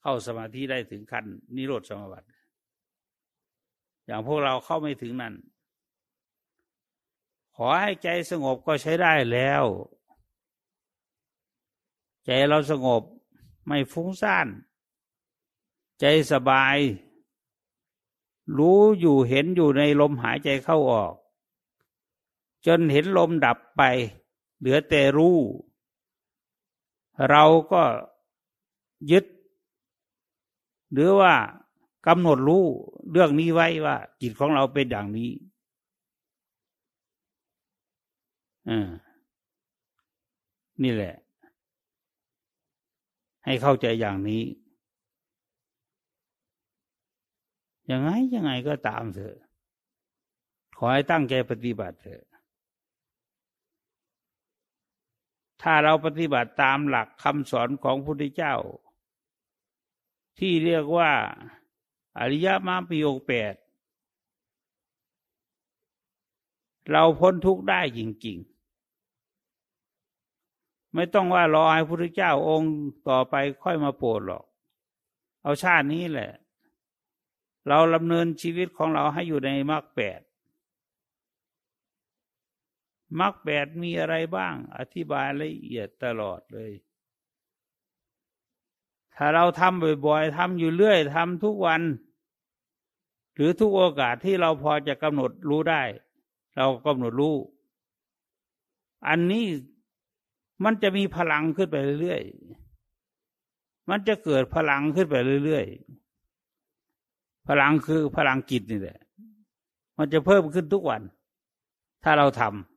[0.00, 1.24] เข้าสมาธิได้ถึงขั้น
[1.56, 2.26] นิโรธสมาบัติ
[4.06, 5.34] อย่างพวกเราเข้าไม่ถึงนั้น
[7.56, 9.64] ขอให้ใจสงบก็ใช้ได้แล้ว
[12.24, 13.02] ใจเราสงบ
[13.66, 14.48] ไม่ฟุ้งซ่าน
[16.00, 16.76] ใจสบาย
[18.58, 21.14] รู้อยู่เห็นอยู่ในลมหายใจเข้าออก
[22.66, 23.82] จนเห็นลมดับไป
[24.58, 25.38] เหลือแต่รู้
[27.30, 27.82] เราก็
[29.10, 29.24] ยึด
[30.92, 31.34] หรือว่า
[32.06, 32.64] กำหนดรู้
[33.10, 35.30] เรื่องนี้ไว้ว่า จิตของเราเป็นอย่างนี้
[38.68, 38.90] อ่า
[40.82, 41.14] นี่แหละ
[43.44, 44.42] ให้เข้าใจอย่างนี้
[47.90, 49.36] ยังไงยังไงก็ตามเถอะ
[50.76, 52.24] ขอให้ตั้งใจปฏิบัติเถอะ
[55.62, 58.54] ถ้าเราปฏิบัติตามหลักคำสอนของพระพุทธเจ้า
[60.38, 61.12] ที่เรียกว่า
[62.18, 63.54] อริยมรรคปีโยแปด
[66.90, 68.56] เราพ้นทุกข์ได้จริง ๆ
[70.94, 72.74] ไม่ต้องว่ารอให้พระพุทธเจ้าองค์
[73.08, 74.44] ต่อไปค่อยมาโปรดหรอก
[75.42, 76.30] เอาชาตินี้แหละ
[77.68, 80.20] เราดำเนินชีวิตของเราให้อยู่ในมรรคแปด
[83.20, 86.72] มรรคแปดมีอะไรบ้าง อธิบายละเอียดตลอดเลย
[89.16, 91.82] ถ้าเราทำบ่อยๆทำอยู่เรื่อยทำทุกวัน
[93.34, 95.82] หรือทุกโอกาสที่เราพอจะกำหนดรู้ได้
[96.56, 97.34] เรากำหนดรู้
[99.08, 99.44] อันนี้
[100.64, 105.14] มันจะมีพลังขึ้นไปเรื่อยๆ มันจะเกิดพลังขึ้นไป
[105.44, 108.98] เรื่อยๆ พลังคือพลังจิตนี่แหละ
[109.98, 111.02] มันจะเพิ่มขึ้นทุกวัน
[112.04, 112.75] ถ้าเราทำ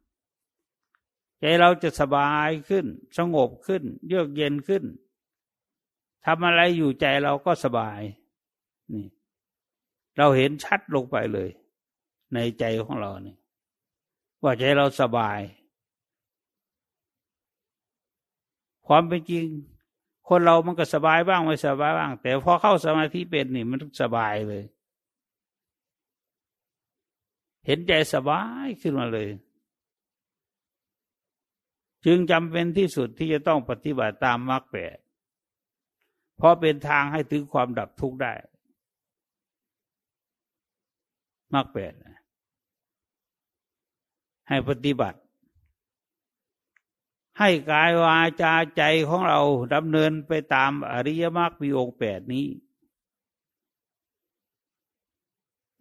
[1.40, 2.86] ใจเราจะสบายขึ้น
[3.18, 4.84] สงบขึ้น เยือกเย็นขึ้น
[6.26, 8.00] ทำอะไรอยู่ใจเราก็สบาย
[8.94, 9.06] นี่
[10.18, 11.50] เราเห็นชัดลงไปเลย
[12.34, 13.38] ในใจของเราเนี่ย
[14.44, 15.40] ว่าใจเราสบาย
[18.88, 19.46] ความเป็นจริง
[20.28, 24.64] คนเรามันก็สบายบ้างไม่สบายบ้าง แต่พอเข้าสมาธิเป็นนี่มันสบายเลย
[27.66, 29.28] เห็นใจสบายขึ้นมาเลย
[32.06, 34.98] จึงจำเป็นที่สุดที่จะต้องปฏิบัติตามมรรคแปด
[36.38, 38.34] เพราะเป็นทางให้ถึงความดับทุกข์ได้
[41.54, 41.94] มรรคแปด
[44.50, 45.20] ให้ปฏิบัติ
[47.40, 49.40] ให้กายวาจาใจของเรา
[49.74, 52.48] ดำเนินไปตามอริยมรรคมีองค์แปดนี้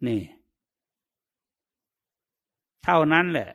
[0.07, 0.21] นี่
[2.83, 3.49] เท่านั้นแหละ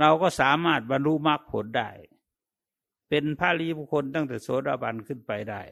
[0.00, 1.90] เราก็สามารถบรรลุมรรคผลได้
[3.08, 5.62] เป็นพระรีบุคคลตั้งแต่โสดาบันขึ้นไปได้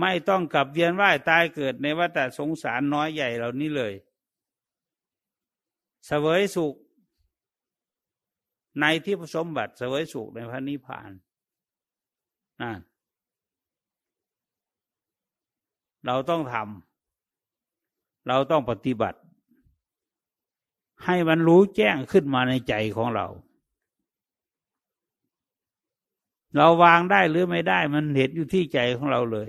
[0.00, 3.94] ไม่ต้องกลับเวียนว่ายตายเกิดในวัฏสงสารน้อยใหญ่เหล่านี้เลย
[6.06, 6.74] เสวยสุข
[8.80, 11.10] ในที่ผสมบัติเสวยสุขในพระนิพพาน
[12.60, 12.78] นั่น
[16.06, 19.18] เราต้องทำเราต้องปฏิบัติ
[21.04, 23.26] ให้มันรู้แจ้งขึ้นมาในใจของเรา
[26.56, 29.48] เราวางได้หรือไม่ได้มันเห็นอยู่ที่ใจของเราเลย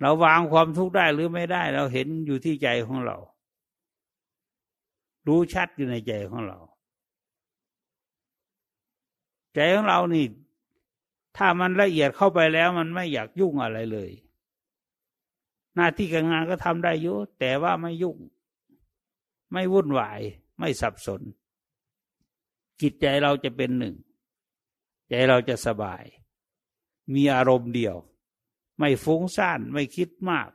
[0.00, 3.16] เราวางความทุกข์ได้หรือไม่ได้ เราเห็นอยู่ที่ใจของเรา
[5.26, 6.58] รู้ชัดอยู่ในใจของเรา
[9.54, 10.24] ใจของเรานี่
[11.36, 14.10] ถ้ามันละเอียดเข้าไปแล้วมันไม่อยากยุ่งอะไรเลย
[15.76, 18.16] หน้าที่การงานก็ทำได้อยู่แต่ว่าไม่ยุ่ง
[19.52, 20.20] ไม่วุ่นวาย
[20.58, 21.20] ไม่สับสน
[22.80, 23.94] จิตใจเราจะเป็นหนึ่ง
[25.08, 26.04] ใจเราจะสบาย
[27.14, 27.96] มีอารมณ์เดียว
[28.78, 30.50] ไม่ฟุ้งซ่าน ไม่คิดมาก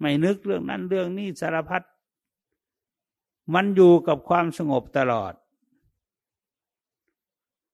[0.00, 1.82] ไม่นึกเรื่องนั้นเรื่องนี้สารพัด
[3.54, 5.34] มันอยู่กับความสงบตลอด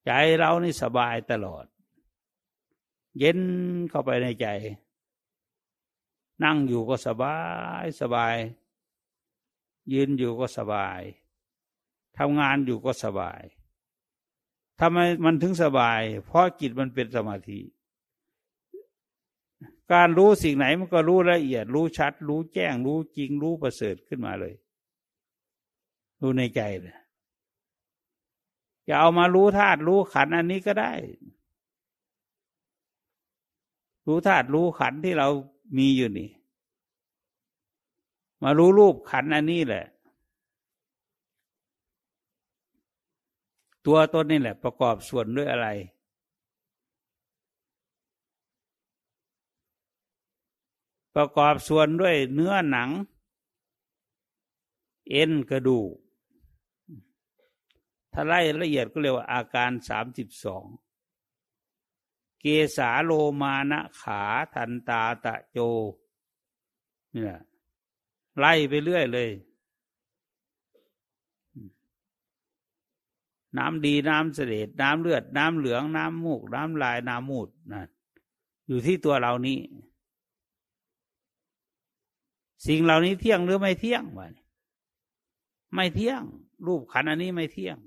[0.07, 1.64] ใจเรานี่สบายตลอด
[3.18, 3.38] เย็น
[3.90, 4.46] เข้าไปในใจ
[6.42, 7.37] นั่งอยู่ก็สบา
[7.83, 8.37] ยสบาย
[9.92, 11.01] ยืนอยู่ก็สบาย
[12.18, 13.42] ทำงานอยู่ก็สบาย
[14.81, 17.61] ทำไมมันถึงสบาย เพราะจิตมันเป็นสมาธิ
[19.92, 24.55] การรู้สิ่งไหนมันก็รู้ละเอียด รู้ชัด รู้แจ้ง รู้จริง รู้ประเสริฐขึ้นมาเลย
[26.20, 26.97] รู้ในใจเลย
[28.88, 30.92] จะเอามารู้ธาตุรู้ขันอันนี้ก็ได้
[34.07, 35.29] รู้ธาตุรู้ขันที่เรา
[35.76, 36.30] มีอยู่นี่
[38.42, 39.84] มารู้รูปขันอันนี้แหละ
[43.87, 45.68] ตัวตนนี่แหละ ประกอบส่วนด้วยอะไร
[51.16, 52.90] ประกอบส่วนด้วยเนื้อหนัง
[55.11, 55.92] เอ็นกระดูก
[58.12, 60.64] ถ้าไล่ละเอียดก็เรียกว่าอาการสามสิบสอง
[62.47, 64.22] เกสาโลมานะขา
[64.55, 65.59] ทันตาตะโจ
[67.12, 67.40] เนี่ย
[68.38, 69.30] ไล่ไปเรื่อยเลย
[73.59, 77.84] น้ำดีน้ำเสด็จน้ำเลือด น้ำเหลือง น้ำมูก น้ำลาย น้ำมูดนะ
[78.66, 79.59] อยู่ที่ตัวเรานี้
[82.66, 84.28] สิ่งเหล่านี้เที่ยงหรือไม่เที่ยงวะ
[85.74, 86.22] ไม่เที่ยง
[86.66, 87.78] รูปขันอันนี้ไม่เที่ยง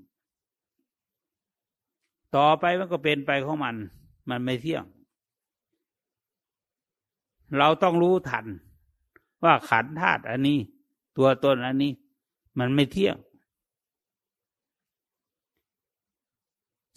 [2.36, 3.76] ต่อไปมันก็เป็นไปของมัน
[4.30, 4.84] มันไม่เที่ยง
[7.58, 8.46] เราต้องรู้ทัน
[9.44, 10.58] ว่าขันธาตุอันนี้
[11.16, 11.92] ตัวตนอันนี้
[12.58, 13.16] มันไม่เที่ยง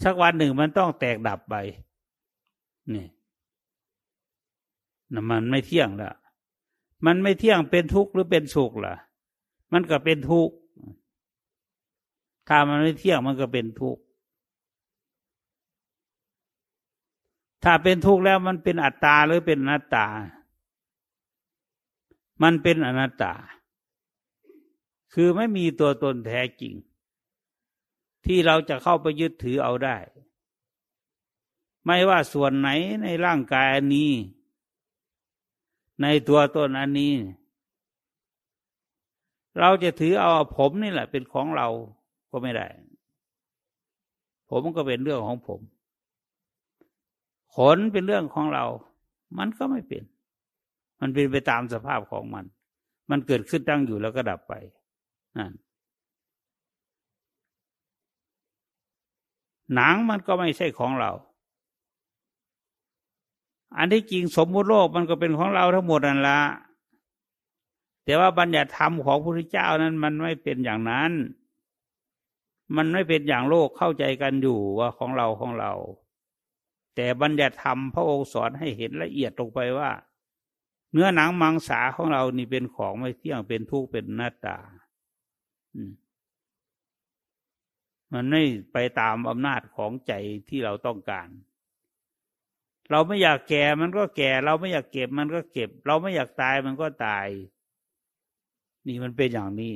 [0.04, 1.56] สักวันหนึ่งมันต้องแตกดับไป
[2.94, 3.08] นี่
[5.14, 6.12] นะมันไม่เที่ยงละ
[7.06, 8.96] มันไม่เที่ยงเป็นทุกข์หรือเป็นสุขล่ะ
[9.74, 10.56] มันก็เป็นทุกข์
[12.48, 14.02] ถ้ามันไม่เที่ยงมันก็เป็นทุกข์
[17.64, 20.08] ถ้าเป็นทุกข์แล้วมันเป็นอัตตาหรือเป็นอนัตตา
[22.44, 23.34] มันเป็นอนัตตา
[25.14, 26.74] คือไม่มีตัวตนแท้จริง
[28.26, 29.98] ที่เราจะเข้าไปยึดถือเอาได้
[31.86, 32.70] ไม่ว่าส่วนไหน
[33.04, 34.12] ในร่างกายอันนี้
[36.02, 37.14] ในตัวตนอันนี้
[39.60, 41.68] เราจะถือเอาผมนี่แหละ เป็นของเรา
[42.32, 42.68] ก็ไม่ได้
[44.50, 45.62] ผมก็เป็นเรื่องของผม
[47.56, 48.66] ขนเป็นเรื่องของเรา
[49.38, 50.04] มันก็ไม่เป็น
[51.00, 52.46] มันเป็นไปตามสภาพของมัน
[53.10, 54.54] มันเกิดขึ้นตั้งอยู่แล้วก็ดับไป
[55.38, 55.54] นั่น
[59.74, 61.12] หนังมันก็ไม่ใช่ของเรา
[63.78, 66.40] อันที่จริงสมมุติโลกมันก็เป็นของเราทั้งหมดนั่นละ
[68.06, 71.12] แต่ว่าบัญญัติธรรมของพระพุทธเจ้านั้น มันไม่เป็นอย่างนั้น
[72.76, 75.72] มันไม่เป็นอย่างโลกเข้าใจกันอยู่ว่าของเราของเรา
[76.96, 79.92] แต่บัญญัติธรรมพระองค์สอนให้เห็นละเอียดลงไปว่า
[80.92, 84.58] เนื้อหนังมังสาของเรานี่เป็นของไม่เที่ยงเป็นทุกข์เป็นหน้าตา
[88.14, 90.14] มันไม่ไปตามอำนาจของใจ
[90.50, 91.30] ที่เราต้องการ
[92.92, 97.28] เราไม่อยากแก่มันก็แก่ เราไม่อยากเก็บมันก็เก็บ เราไม่อยากตายมันก็ตาย
[98.88, 99.76] นี่มันเป็นอย่างนี้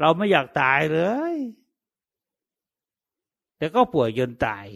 [0.00, 1.00] เราไม่อยากตายเล
[1.34, 1.36] ย
[3.56, 4.66] แต่ก็ป่วยจนตาย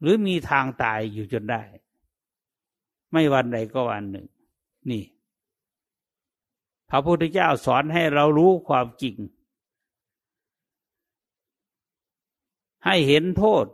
[0.00, 1.62] หรือมีทางตายอยู่จนได้
[3.12, 4.26] ไม่วันใดก็วันหนึ่ง
[4.90, 5.04] นี่
[6.90, 9.16] พระพุทธเจ้าสอนให้เรารู้ความจริง
[12.84, 13.66] ให้เห็นโทษ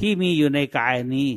[0.00, 1.30] ที่มีอยู่ในกายนี้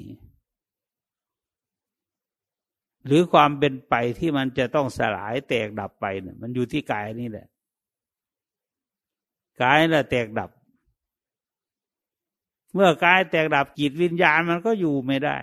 [3.05, 7.47] หรือความเป็นไปที่มันจะต้องสลายแตกดับไปเนี่ยมันอยู่ที่กายนี่แหละ
[9.61, 10.49] กายน่ะแตกดับ
[12.73, 15.37] เมื่อกายแตกดับจิตวิญญาณมันก็อยู่ไม่ได้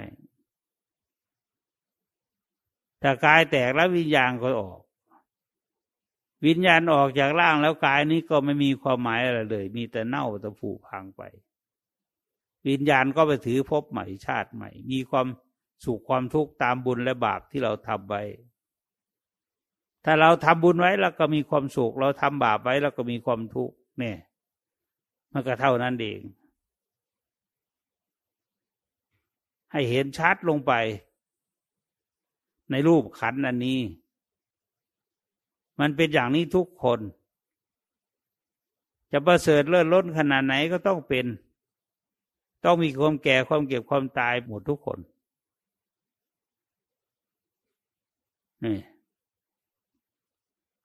[3.02, 4.80] ถ้ากายแตกแล้ววิญญาณก็ออก
[6.46, 11.22] วิญญาณออกจากร่างแล้วกายนี้ก็ไม่มีความหมายอะไรเลย มีแต่เน่าแต่ผุพังไป
[12.68, 15.26] วิญญาณก็ไปถือพบใหม่ชาติใหม่ มีความ
[15.84, 18.22] สุขความทุกข์ตามบุญและบาปที่เราทำไว้
[20.04, 24.18] ถ้าเราทำบุญไว้เราก็มีความสุข เราทำบาปไว้เราก็มีความทุกข์เนี่ย
[25.32, 26.20] มันก็เท่านั้นเอง
[29.72, 30.72] ให้เห็นชัดลงไป
[32.70, 33.80] ในรูปขันอันนี้
[35.80, 37.00] มันเป็นอย่างนี้ทุกคน
[39.12, 41.26] จะประเสริฐเลิศล้นขนาดไหนก็ต้องเป็น
[42.64, 44.98] ต้องมีความแก่ความเก็บความตายหมดทุกคน
[48.64, 48.78] นี่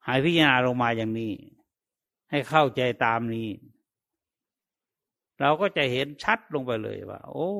[0.06, 1.32] หายพิจารณาลงมาอย่างนี้
[2.30, 3.48] ให้เข้าใจตามนี้
[5.40, 7.50] เราก็จะเห็นชัดลงไปเลยว่า โอ้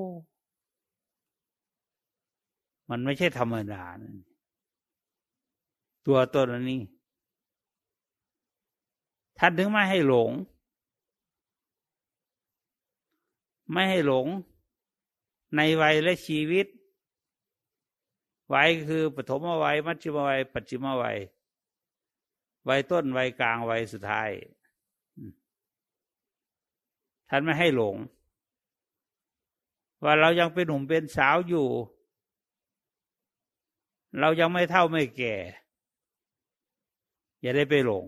[2.95, 3.85] มันไม่ใช่ธรรมดา
[6.07, 6.81] ตัวตนนี้
[9.39, 10.31] ท่านถึงไม่ให้หลง
[13.73, 14.27] ไม่ให้หลง
[15.57, 16.67] ในวัยและชีวิต
[18.55, 21.19] วัยคือปฐมวัย มัชฌิมวัย ปัจฉิมวัย
[22.69, 24.31] วัยต้น วัยกลาง วัยสุดท้าย
[27.29, 27.97] ท่านไม่ให้หลง
[30.05, 31.69] ว่าเรายังเป็นหนุ่มเป็นสาวอยู่
[34.21, 35.35] เรายังไม่เท่าไม่แก่
[37.41, 38.05] อย่าได้ไปหลง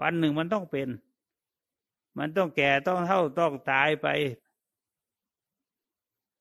[0.00, 0.88] วันหนึ่งมันต้องเป็น
[2.18, 4.06] มันต้องแก่ต้องเท่าต้องตายไป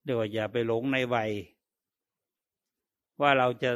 [0.03, 1.31] เรียกว่าอย่าไปหลงในวัย
[3.21, 3.71] ว่าเราจะ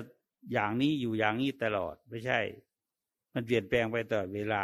[0.52, 2.40] อย่างนี้อยู่อย่างนี้ตลอดไม่ใช่
[3.34, 4.64] มันเปลี่ยนแปลงไปตลอดเวลา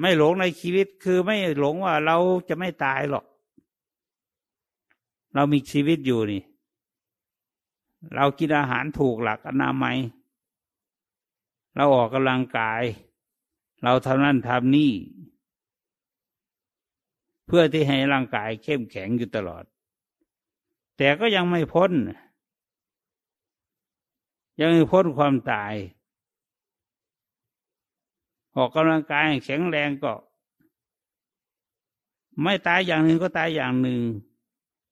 [0.00, 2.16] ไม่หลงในชีวิตคือไม่หลงว่าเรา
[2.48, 3.24] จะไม่ตายหรอก
[5.34, 6.42] เรามีชีวิตอยู่นี่
[8.14, 9.98] เรากินอาหารถูกหลักอนามัย
[11.74, 12.82] เราออกกำลังกาย
[13.82, 14.92] เราทำนั่นทำนี่
[17.46, 19.64] เพื่อที่ให้ร่างกายเข้มแข็งอยู่ตลอด
[20.96, 21.92] แต่ก็ยังไม่พ้น
[24.60, 25.74] ยังไม่พ้นความตาย
[28.56, 30.12] ออกกำลังกายแข็งแรงก็
[32.42, 34.00] ไม่ตายอย่างหนึ่งก็ตายอย่างหนึ่ง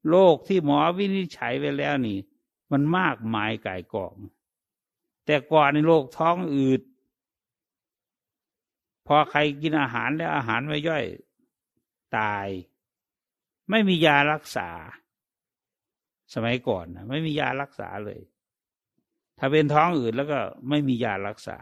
[0.09, 2.19] โรคที่หมอวินิจฉัยไปแล้วนี่
[2.73, 4.17] มันมากมายก่ายกอง
[5.27, 6.83] แต่ก่อนในโรคท้องอืด
[9.07, 11.05] พอใครกินอาหารแล้วอาหารไม่ย่อย
[12.19, 12.47] ตาย
[13.71, 14.69] ไม่มียารักษา
[16.35, 18.21] สมัยก่อนนะไม่มียารักษาเลย
[19.39, 20.39] ถ้าเป็นท้องอืดแล้วก็
[20.69, 21.59] ไม่มียารักษา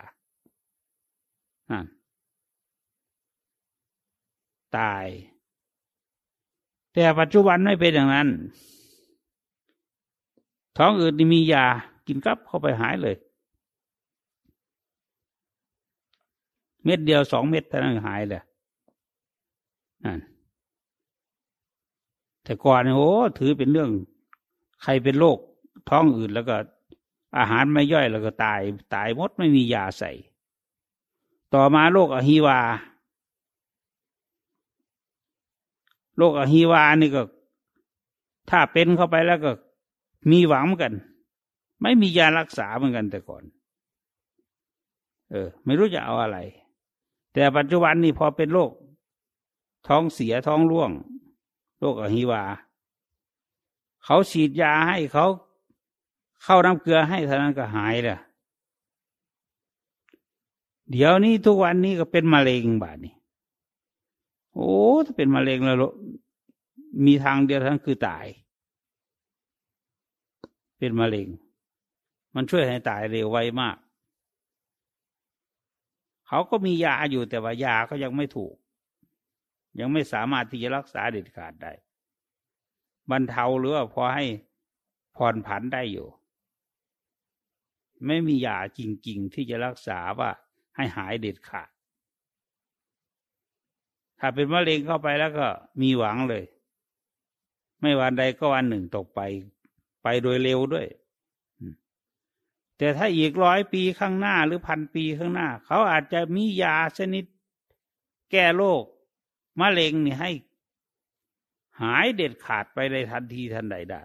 [4.78, 5.06] ตาย
[6.92, 8.28] แต่ปัจจุบันไม่เป็นอย่างนั้น
[10.76, 11.64] ท้องอืดนี่มียา
[12.06, 13.16] กินกับเข้าไปหายเลย
[16.84, 18.42] เม็ดเดียวสองเม็ดเท่านั้นหายเลย
[20.04, 20.20] นั่น
[22.44, 23.90] แต่ก่อนเนี่ยโอ้ถือเป็นเรื่อง
[24.82, 25.38] ใครเป็นโรค
[25.88, 26.56] ท้องอืดแล้วก็
[27.38, 28.60] อาหารไม่ย่อยแล้วก็ตาย
[28.94, 30.10] ตายหมดไม่มียาใส่
[31.54, 32.58] ต่อมาโรคอหิวา
[36.16, 37.22] โรคอหิวานี่ก็
[38.50, 39.52] ถ้าเป็นเข้าไปแล้วก็
[40.30, 40.94] มีหวังเหมือนกัน
[41.80, 43.44] ไม่มียารักษาเหมือนกันแต่ก่อน
[45.30, 46.38] เออ ไม่รู้จะเอาอะไร
[47.32, 48.70] แต่ปัจจุบันนี่พอเป็นโรค
[49.88, 50.90] ท้องเสียท้องร่วง
[51.80, 52.42] โรคอหิวา
[54.04, 55.26] เขาฉีดยาให้เขา
[56.42, 58.18] เข้าน้ำเกลือให้เท่านั้นก็หายเลย
[60.90, 63.14] เดี๋ยวนี้ทุกวันนี้ก็เป็นมะเร็งบาดนี้
[64.54, 64.72] โอ้
[65.04, 65.92] ถ้าเป็นมะเร็งแล้ว
[67.06, 68.26] มีทางเดียวทั้งคือตาย
[70.84, 71.28] เป็นมะเร็ง
[72.34, 73.76] มันช่วยให้ตายเร็วไวมาก
[76.26, 78.54] เขาก็มียาอยู่แต่ว่ายาก็ยังไม่ถูก
[79.78, 81.72] ยังไม่สามารถที่จะรักษาเด็ดขาดได้
[83.10, 84.24] บรรเทาหรือว่าพอให้
[85.16, 86.08] ผ่อนผันได้อยู่
[88.06, 90.30] ไม่มียาจริง ๆ ที่จะรักษาว่า
[90.76, 91.68] ให้หายเด็ดขาด
[94.18, 95.46] ถ้าเป็นมะเร็งเข้าไปแล้วก็
[95.80, 96.44] มีหวังเลย
[97.80, 99.20] ไม่วันใดก็วันหนึ่งตกไป
[100.02, 100.86] ไปโดยเร็วด้วย
[102.78, 107.24] แต่ถ้าอีกร้อยปีข้างหน้าหรือพันปีข้างหน้า เขาอาจจะมียาชนิด
[108.30, 108.84] แก้โรค
[109.60, 110.30] มะเร็งนี่ให้
[111.80, 114.02] หายเด็ดขาดไปในทันทีทันใดได้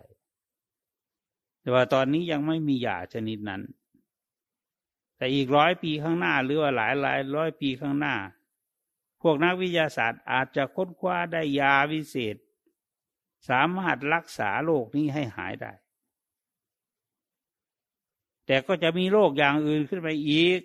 [1.59, 3.61] แต่ว่าตอนนี้ยังไม่มียาชนิดนั้น
[5.17, 8.15] แต่อีกร้อยปีข้างหน้า หรือว่าหลายหลายร้อยปีข้างหน้า
[9.21, 12.35] พวกนักวิทยาศาสตร์อาจจะค้นคว้าได้ยาวิเศษ
[13.49, 15.73] สามารถรักษาโรคนี้ให้หายได้
[18.47, 20.61] แต่ก็จะมีโรคอย่างอื่นขึ้นไปอีก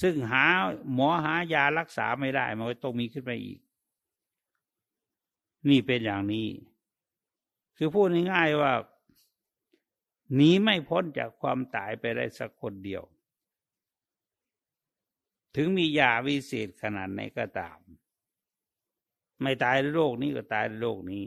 [0.00, 0.44] ซึ่งหา
[0.92, 3.60] หมอหายารักษาไม่ได้ มันก็ต้องมีขึ้นไปอีก
[5.68, 6.48] นี่เป็นอย่างนี้
[7.76, 8.72] คือพูดง่ายๆว่า
[10.34, 13.02] หนีไม่พ้นจากความตายไปได้สักคนเดียว
[15.56, 17.78] ถึงมียาวิเศษขนาดไหนก็ตาม
[19.40, 21.24] ไม่ตายในโรคนี้ก็ตายในโรคนี้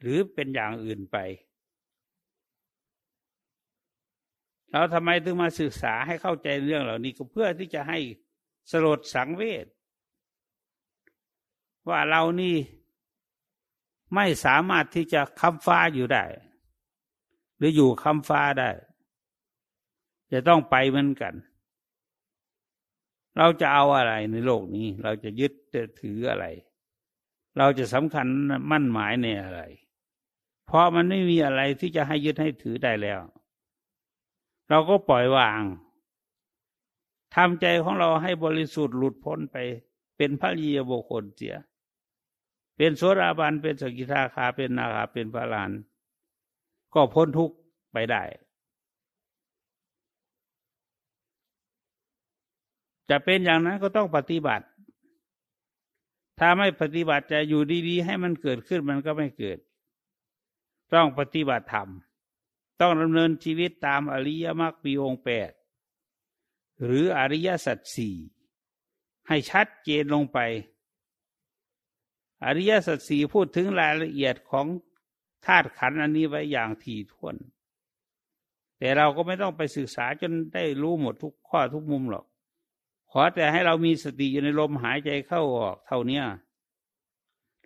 [0.00, 1.18] หรือเป็นอย่างอื่นไป
[4.72, 7.98] เราทำไมถึงมาศึกษาให้เข้าใจเรื่องเหล่านี้ก็เพื่อที่จะให้
[8.70, 9.66] สลดสังเวช
[11.88, 12.56] ว่าเรานี่
[14.14, 16.24] ไม่สามารถที่จะคำฟ้าอยู่ได้
[17.56, 18.70] หรืออยู่คำฟ้าได้
[20.32, 21.34] จะต้องไปเหมือนกัน
[23.38, 26.46] เราจะเอาอะไรในโลกนี้ เราจะยึดจะถืออะไร
[27.58, 28.26] เราจะสำคัญ
[28.70, 29.62] มั่นหมายในอะไร
[30.66, 33.20] เพราะมันไม่มีอะไรที่จะให้ยึดให้ถือได้แล้ว
[34.72, 35.62] เราก็ปล่อยวาง
[37.34, 39.56] ทำใจของเราให้บริสุทธิ์หลุดพ้นไป
[40.16, 41.56] เป็นพระยียบุคคลเสีย
[42.76, 45.70] เป็นโสดาบันเป็นสกิทาคาเป็นนาคาเป็นพระลาน
[46.94, 47.56] ก็พ้นทุกข์
[47.92, 48.22] ไปได้
[53.10, 54.66] จะเป็นอย่างนั้นก็ต้องปฏิบัติ
[56.38, 59.58] ถ้าไม่ปฏิบัติจะอยู่ดีๆ ให้มันเกิดขึ้นมันก็ไม่เกิด
[60.94, 61.88] ต้องปฏิบัติธรรม
[62.82, 65.50] ต้องดำเนินชีวิตตามอริยมรรคปีองแปด
[66.84, 68.16] หรืออริยสัจสี่
[69.28, 70.38] ให้ชัดเจนลงไป
[72.44, 74.66] อริยสัจสี่พูดถึงรายละเอียดของ
[75.46, 77.36] ธาตุขันธ์อันนี้ไว้อย่างถี่ถ้วน
[78.78, 82.24] แต่เราก็ไม่ต้องไปศึกษาจนได้รู้หมดทุกข้อทุกมุมหรอก
[83.10, 86.22] ขอแต่ให้เรามีสติอยู่ในลมหายใจเข้าออกเท่านี้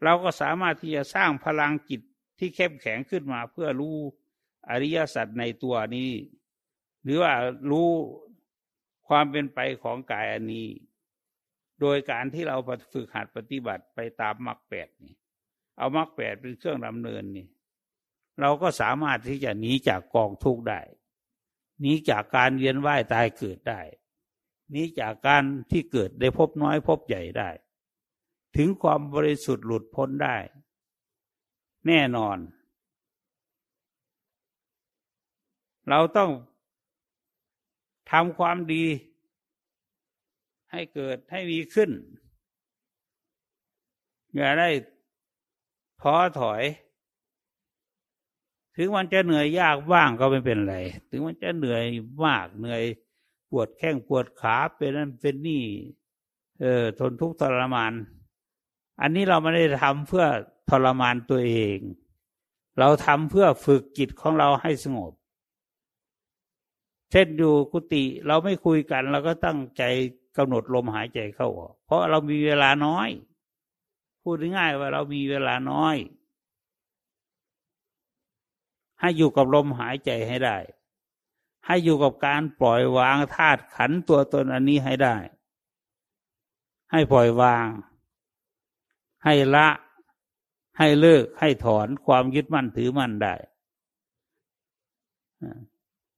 [0.02, 2.00] เราก็สามารถที่จะสร้างพลังจิต
[2.38, 3.96] ที่เข้มแข็งขึ้นมาเพื่อรู้
[4.70, 6.10] อริยสัจในตัวนี้
[7.02, 7.32] หรือว่า
[7.70, 7.90] รู้
[9.08, 10.68] ความเป็นไปของกายอันนี้
[11.80, 12.56] โดยการที่เรา
[12.92, 15.14] ฝึกหัดปฏิบัติไปตามมรรคแปดนี่
[15.76, 17.46] เอามรรคแปดเป็นเครื่องดำเนินนี่
[18.40, 20.80] เราก็สามารถที่จะหนีจากกองทุกข์ได้
[21.80, 23.80] หนีจากการเวียนว่ายตายเกิดได้
[24.70, 27.50] หนีจากการที่เกิดได้พบน้อยพบใหญ่ได้
[28.56, 30.36] ถึงความบริสุทธิ์หลุดพ้นได้
[31.86, 32.38] แน่นอน
[35.88, 36.30] เราต้อง
[38.10, 38.84] ทำความดี
[40.70, 41.90] ให้เกิดให้มีขึ้น
[44.34, 44.68] อย่าได้
[46.02, 46.62] ท้อถอย
[48.76, 50.76] ถึงมันจะเหนื่อยยากบ้างก็ไม่เป็นไร
[51.10, 51.84] ถึงมันจะเหนื่อย
[52.24, 52.82] มากเหนื่อย
[53.50, 55.64] ปวดแข้งปวดขาเป็นนั่นเป็นนี่
[56.60, 57.92] เออทนทุกข์ทรมาน
[59.00, 60.24] อันนี้เราไม่ได้ทำเพื่อ
[60.70, 61.78] ทรมานตัวเอง
[62.78, 65.12] เราทำเพื่อฝึกจิตของเราให้สงบ
[67.10, 69.82] เช่นอยู่กุฏิเราไม่คุยกันเราก็ตั้งใจ
[70.36, 73.08] กำหนดลมหายใจเข้าออกเพราะเรามีเวลาน้อย
[74.22, 75.96] พูดง่ายว่าเรามีเวลาน้อย
[79.00, 80.56] ให้อยู่กับลมหายใจให้ได้
[81.66, 85.16] ให้อยู่กับการปล่อยวางธาตุขันตัวตนอันนี้ให้ได้
[86.92, 87.66] ให้ปล่อยวาง
[89.24, 89.68] ให้ละ
[90.78, 93.34] ให้เลิกให้ถอนความยึดมั่นถือมั่นได้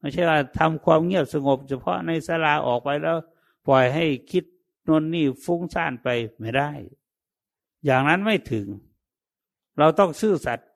[0.00, 3.18] ไม่ใช่ว่าทำความเงียบสงบ เฉพาะในสลาออกไปแล้ว
[3.66, 4.44] ปล่อยให้คิด
[4.88, 6.70] นนนี่ฟุ้งซ่านไปไม่ได้
[7.84, 8.66] อย่างนั้นไม่ถึง
[9.78, 10.68] เราต้องซื่อสัตย์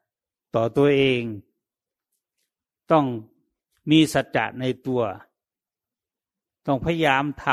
[0.54, 1.22] ต่อตัวเอง
[2.92, 3.04] ต้อง
[3.90, 5.02] มีสัจจะในตัว
[6.66, 7.46] ต้องพยายามท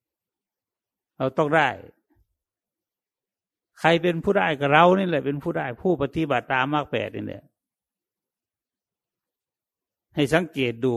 [0.00, 1.68] ำเราต้องได้
[3.80, 7.42] ใครเป็นผู้ได้กับเรานี่แหละเป็นผู้ได้ผู้ปฏิบัติตามมากแปดนี่แหละ
[10.14, 10.94] ให้สังเกตดู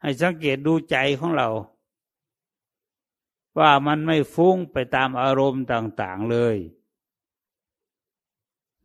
[0.00, 1.48] ให้สังเกตดูใจของเรา
[3.58, 6.56] ว่ามันไม่ฟุ้งไปตามอารมณ์ต่าง ๆเลย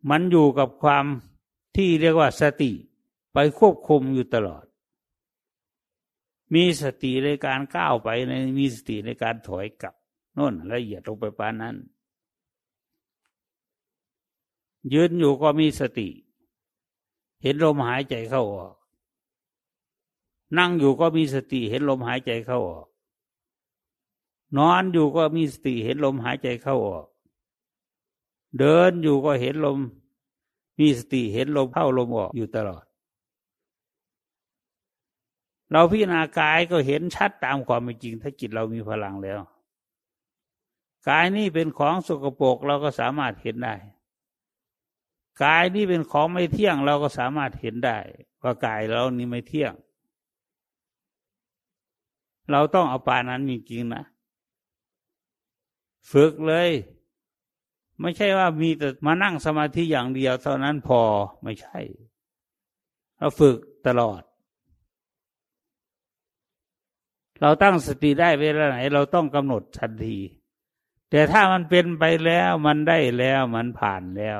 [0.09, 1.05] มันอยู่กับความ
[1.76, 2.71] ที่เรียกว่าสติ
[3.34, 4.65] ไปควบคุมอยู่ตลอด
[6.53, 9.95] มีสติในการก้าวไปในมีสติในการถอยกลับ
[10.38, 11.76] น่นละเอียดลงไปปานนั้น
[14.93, 16.07] ยืนอยู่ก็มีสติ
[17.44, 18.76] เห็นลมหายใจเข้าออก
[20.58, 22.88] นั่งอยู่ก็มีสติเห็นลมหายใจเข้าออก
[24.58, 27.06] นอนอยู่ก็มีสติเห็นลมหายใจเข้าออก
[28.60, 29.80] เดินอยู่ก็เห็นลม
[30.80, 32.84] มีสติเห็นลมเข้าลมออกอยู่ตลอด
[35.72, 39.39] เราพิจารณากายก็เห็นชัดตามความเป็นจริง ถ้าจิตเรามีพลังแล้ว
[41.08, 43.76] กายนี่เป็นของสกปรกเราก็สามารถเห็นได้
[45.41, 47.97] กายนี่เป็นของไม่เที่ยงเราก็สามารถเห็นได้
[48.43, 49.73] ว่ากายเรานี่ไม่เที่ยง
[52.51, 54.03] เราต้องเอาปานั้นจริงๆนะ
[56.11, 56.69] ฝึกเลย
[58.01, 61.01] ไม่ใช่ว่ามีแต่มานั่งสมาธิอย่างเดียวเท่านั้นพอ
[61.43, 61.79] ไม่ใช่
[63.17, 63.57] เราฝึก
[63.88, 64.21] ตลอด
[67.41, 70.17] เราตั้งสติได้เวลาไหน เราต้องกำหนดทันที
[71.09, 74.39] แต่ถ้ามันเป็นไปแล้วมันได้แล้วมันผ่านแล้ว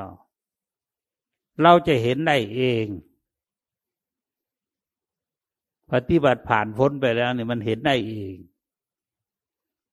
[1.62, 2.86] เราจะเห็นได้เอง
[5.92, 8.36] ปฏิบัติผ่านพ้นไปแล้วเนี่ยมันเห็นได้เอง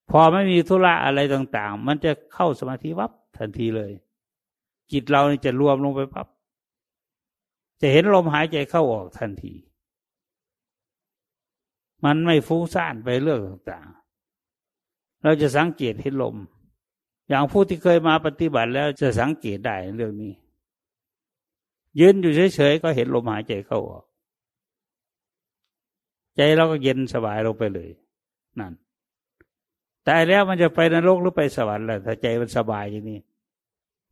[0.09, 3.91] พอไม่มีธุระอะไรต่าง ๆ มันจะเข้าสมาธิวับทันทีเลย
[4.91, 6.28] จิตเราจะรวมลงไปปับ๊บ
[7.82, 9.53] จะเห็นลมหายใจเข้าออกทันที
[12.05, 16.36] มันไม่ฟุ้งซ่านไปเรื่องต่างๆ เราจะสังเกตเห็นลม
[17.28, 20.34] อย่างผู้ที่เคยมาปฏิบัติแล้วจะสังเกตได้เรื่องนี้
[21.99, 24.05] ยืนอยู่เฉยๆก็เห็นลมหายใจเข้าออก
[26.35, 27.89] ใจเราก็เย็นสบายลงไปเลย
[28.59, 28.73] นั่น
[30.07, 33.19] ตายแล้วมันจะไปนรกหรือไปสวรรค์ล่ะถ้าใจมันสบายอย่างนี้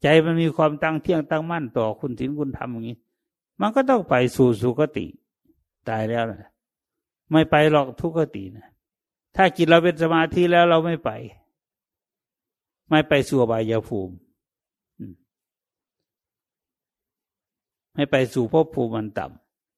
[0.01, 2.97] ใจมันมีความตั้งเที่ยงตั้งมั่นต่อคุณศีลคุณธรรมอย่างนี้
[3.61, 5.05] มันก็ต้องไปสู่สุคติ
[5.89, 6.51] ตายแล้วนะ
[7.31, 8.67] ไม่ไปหรอกทุกขตินะ
[9.35, 11.11] ถ้าจิตเราเป็นสมาธิแล้วเราไม่ไป
[12.89, 14.13] ไม่ไปสู่บายภูมิ
[17.99, 19.25] ไม่ไปสู่ภพภูมิมันต่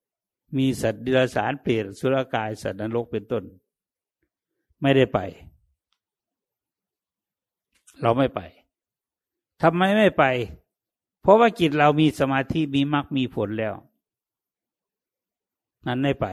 [0.01, 3.43] ำมีสัตว์ดิลสารเปรตสุรกายสัตว์นรกเป็นต้น
[4.81, 5.19] ไม่ได้ไป
[8.01, 8.41] เราไม่ไป
[9.61, 10.23] ทำไมไม่ไป
[11.21, 13.73] เพราะว่าจิตเรามีสมาธิมีมรรคมีผลแล้ว
[15.87, 16.27] นั้นไม่ไป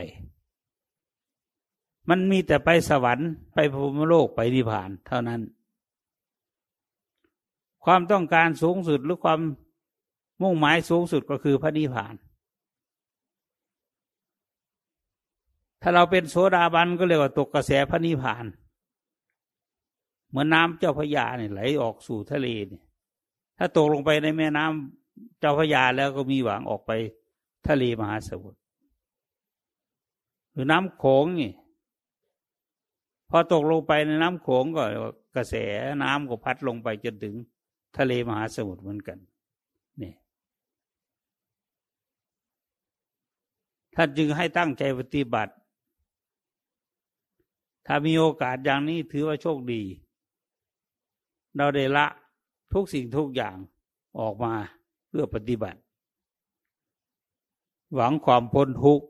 [2.09, 5.41] มันมีแต่ไปสวรรค์ไปภูมิโลกไปนิพพานเท่านั้น
[7.85, 9.41] ความต้องการสูงสุดหรือความ
[10.43, 12.15] มุ่งหมายสูงสุดก็คือพระนิพพาน
[15.83, 18.45] ถ้าเราเป็นโสดาบันก็เรียกว่าตกกระแสพระนิพพาน
[20.29, 22.83] เหมือนน้ำเจ้าพระยาเนี่ยไหลออกสู่ทะเลเนี่ย
[23.59, 26.91] ถ้าตกลงไปในแม่น้ำเจ้าพระยาแล้วก็มีหวังออกไป
[27.69, 28.59] ทะเลมหาสมุทร
[30.53, 31.53] หรือน้ำโขงนี่
[33.31, 34.85] พอตกลงไปในน้ำโขงก็
[35.37, 35.55] กระแส
[36.03, 37.35] น้ำก็พัดลงไปจนถึง
[37.99, 39.19] ทะเลมหาสมุทรเหมือนกัน
[44.01, 45.53] ท่านจึงให้ตั้งใจปฏิบัติ
[47.87, 49.83] ถ้ามีโอกาสอย่างนี้ถือว่าโชคดี
[51.57, 52.07] เราได้ละ
[52.73, 53.57] ทุกสิ่งทุกอย่าง
[54.19, 54.55] ออกมา
[55.09, 55.81] เพื่อปฏิบัติ
[57.95, 59.07] หวังความพ้นทุกข์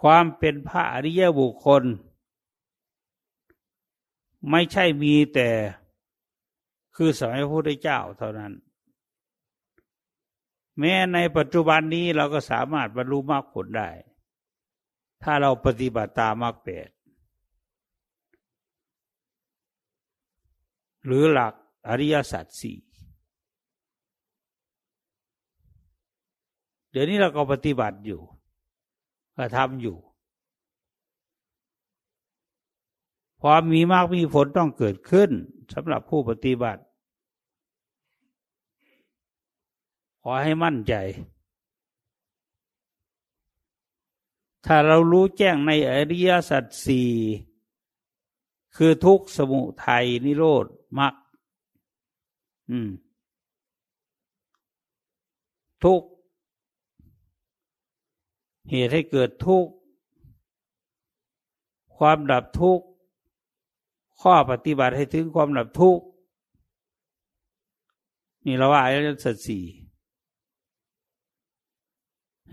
[0.00, 1.82] ความเป็นพระอริยบุคคล
[4.50, 5.48] ไม่ใช่มีแต่
[6.94, 8.54] คือสมัยพระพุทธเจ้าเท่านั้น
[10.78, 13.90] แม้ในปัจจุบันนี้เราก็สามารถบรรลุมรรคผลได้
[15.22, 16.88] ถ้าเราปฏิบัติตามมรรคแปด
[21.06, 21.54] หรือหลัก
[21.88, 22.78] อริยสัจสี่
[26.90, 28.20] เดี๋ยวนี้เราก็ปฏิบัติอยู่
[29.36, 29.96] ก็ทำอยู่
[33.42, 35.30] ความมีมากมีผลต้องเกิดขึ้น
[35.74, 36.82] สำหรับผู้ปฏิบัติ
[40.22, 40.94] ขอให้มั่นใจ
[44.66, 47.10] ถ้าเรารู้แจ้งในอริยสัจสี่
[48.76, 50.66] คือทุกสมุทัยนิโรธ
[50.98, 51.14] มรรค
[52.70, 52.90] อืม
[55.84, 56.02] ทุก
[58.70, 59.66] เหตุให้เกิดทุก
[61.96, 62.80] ความดับทุก
[64.20, 65.98] ข้อปฏิบัติให้ถึงความดับทุก
[68.44, 69.64] นี่เราว่าอริยสัจสี่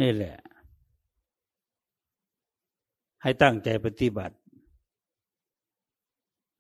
[0.02, 0.36] นี่แหละ
[3.22, 4.36] ให้ตั้งใจปฏิบัติ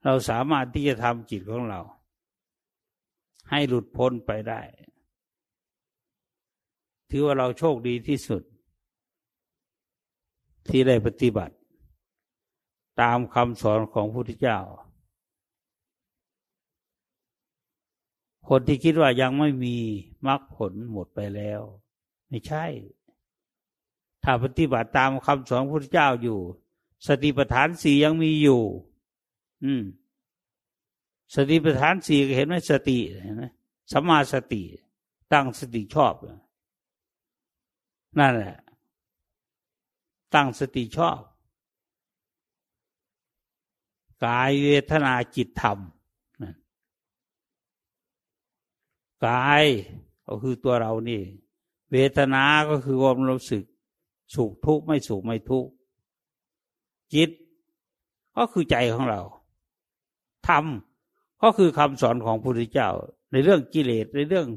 [0.03, 1.81] เราสามารถที่จะทำจิตของเรา
[3.49, 4.61] ให้หลุดพ้นไปได้
[7.09, 8.43] ถือว่าเราโชคดีที่สุด
[10.67, 11.55] ที่ได้ปฏิบัติ
[13.01, 14.59] ตามคำสอนของพระพุทธเจ้า
[18.47, 19.75] คนที่คิดว่ายังไม่มี
[20.27, 21.61] มรรคผลหมดไปแล้ว
[22.29, 22.65] ไม่ใช่
[24.30, 26.39] ถ้าปฏิบัติตามคำสอนพระพุทธเจ้าอยู่
[27.07, 28.61] สติปัฏฐานสี่ยังมีอยู่
[29.63, 29.84] อืม
[31.34, 33.43] สติปัฏฐานสี่เห็นไหมสติเห็นไหม
[33.91, 34.61] สัมมาสติ
[35.32, 36.13] ตั้งสติชอบ
[38.19, 38.57] นั่นแหละ
[40.34, 41.19] ตั้งสติชอบ
[44.25, 45.80] กายเวทนาจิตธรรม
[49.25, 49.63] กาย
[50.28, 51.21] ก็คือตัวเรานี่
[51.91, 53.65] เวทนาก็คือความรู้สึก
[54.36, 55.71] สุขทุกข์ไม่สุขไม่ทุกข์
[57.13, 57.30] จิต
[58.36, 59.21] ก็คือใจของเรา
[60.47, 60.65] ธรรม
[61.43, 62.89] ก็คือคำสอนของพระพุทธเจ้า
[63.32, 64.47] ในเรื่องกิเลสในเรื่อง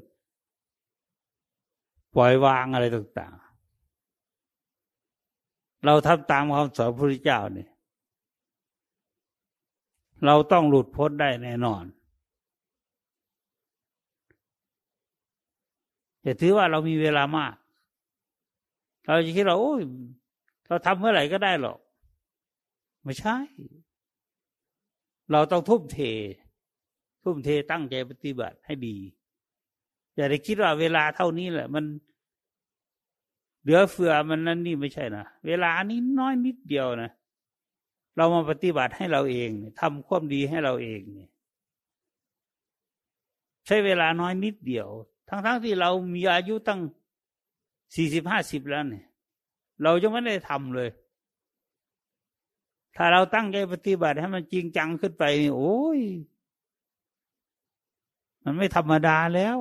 [2.14, 7.70] ปล่อยวางอะไรต่างๆ เราทำตามคำสอนพระพุทธเจ้าเนี่ย
[10.26, 11.84] เราต้องหลุดพ้นได้แน่นอน
[16.22, 17.54] อย่าถือว่าเรามีเวลามาก
[19.06, 19.82] เราจะคิดเราโอ้ย
[20.66, 21.78] เราทำเมื่อไหร่ก็ได้หรอก
[23.04, 23.36] ไม่ใช่
[25.32, 25.98] เราต้องทุ่มเท
[27.22, 28.96] ทุ่มเทตั้งใจปฏิบัติให้ดี
[30.16, 31.84] อย่าได้คิดว่าเวลาเท่านี้แหละ มัน
[33.62, 37.10] เหลือเฟือมันนั่นนี่ไม่ใช่นะ เวลานี้น้อยนิดเดียวนะ
[38.16, 41.30] เรามาปฏิบัติให้เราเองทำความดีให้เราเองเนี่ย
[43.66, 44.88] ใช้เวลาน้อยนิดเดียว
[45.28, 46.80] ทั้งๆทที่เรามีอายุตั้ง
[47.94, 49.06] สี่สิบห้าสิบแล้วเนี่ย
[49.82, 50.90] เราจะไม่ได้ทำเลย
[52.96, 56.00] ถ้าเราตั้งใจปฏิบัติให้มันจริงจังขึ้นไปนี่โอ้ย
[58.44, 59.58] มันไม่ธรรมดาแล้ว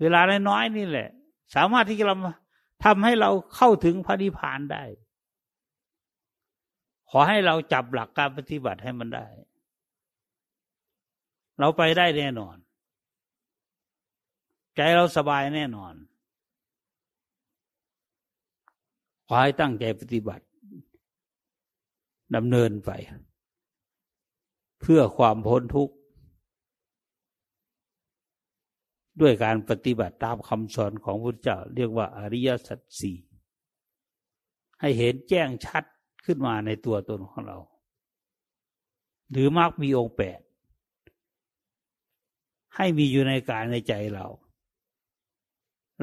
[0.00, 1.08] เวลาน้อยนี่แหละ
[1.54, 2.06] สามารถที่จะ
[2.84, 4.84] ทำให้เราเข้าถึงพระนิพพานได้
[7.10, 9.26] ขอให้เราจับหลักการปฏิบัติให้มันได้
[11.58, 12.56] เราไปได้แน่นอน
[14.76, 15.94] ใจเราสบายแน่นอน
[19.32, 20.44] ขอให้ตั้งใจปฏิบัติ
[22.34, 22.90] ดำเนินไป
[24.80, 25.94] เพื่อความพ้นทุกข์
[29.20, 33.18] ด้วยการปฏิบัติตามคำสอนของพระเจ้า เรียกว่าอริยสัจสี่
[34.80, 35.84] ให้เห็นแจ้งชัด
[36.24, 37.58] ขึ้นมาในตัวตนของเรา
[39.30, 40.40] หรือมากมีองค์แปด
[42.76, 44.26] ให้มีอยู่ในกายในใจเรา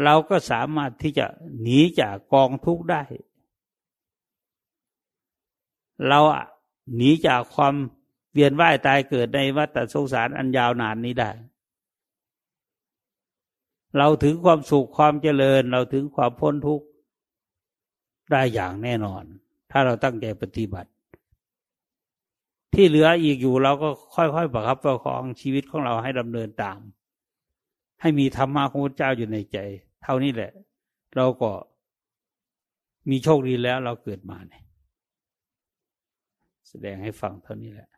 [0.03, 1.25] เราก็สามารถที่จะ
[1.61, 3.03] หนีจากกองทุกข์ได้
[6.07, 6.19] เรา
[6.95, 7.73] หนีจากความ
[8.33, 11.31] เวียนว่ายตายเกิดในวัฏสงสารอันยาวนานนี้ได้
[13.97, 16.85] เราถึงความสุขความเจริญ เราถึงความพ้นทุกข์
[18.31, 19.23] ได้อย่างแน่นอน
[19.71, 20.89] ถ้าเราตั้งใจปฏิบัติ
[22.73, 26.79] ที่เหลืออีกอยู่เราก็ค่อยๆประคับประคองชีวิตของเราให้ดำเนินตาม
[28.01, 29.57] ให้มีธรรมะของพระเจ้าอยู่ในใจ
[30.03, 30.51] เท่านี้แหละ
[31.15, 31.51] เราก็
[33.09, 34.63] มีโชคดีแล้วเราเกิดมาเนี่ย
[36.69, 37.89] แสดงให้ฟังเท่านี้แหละ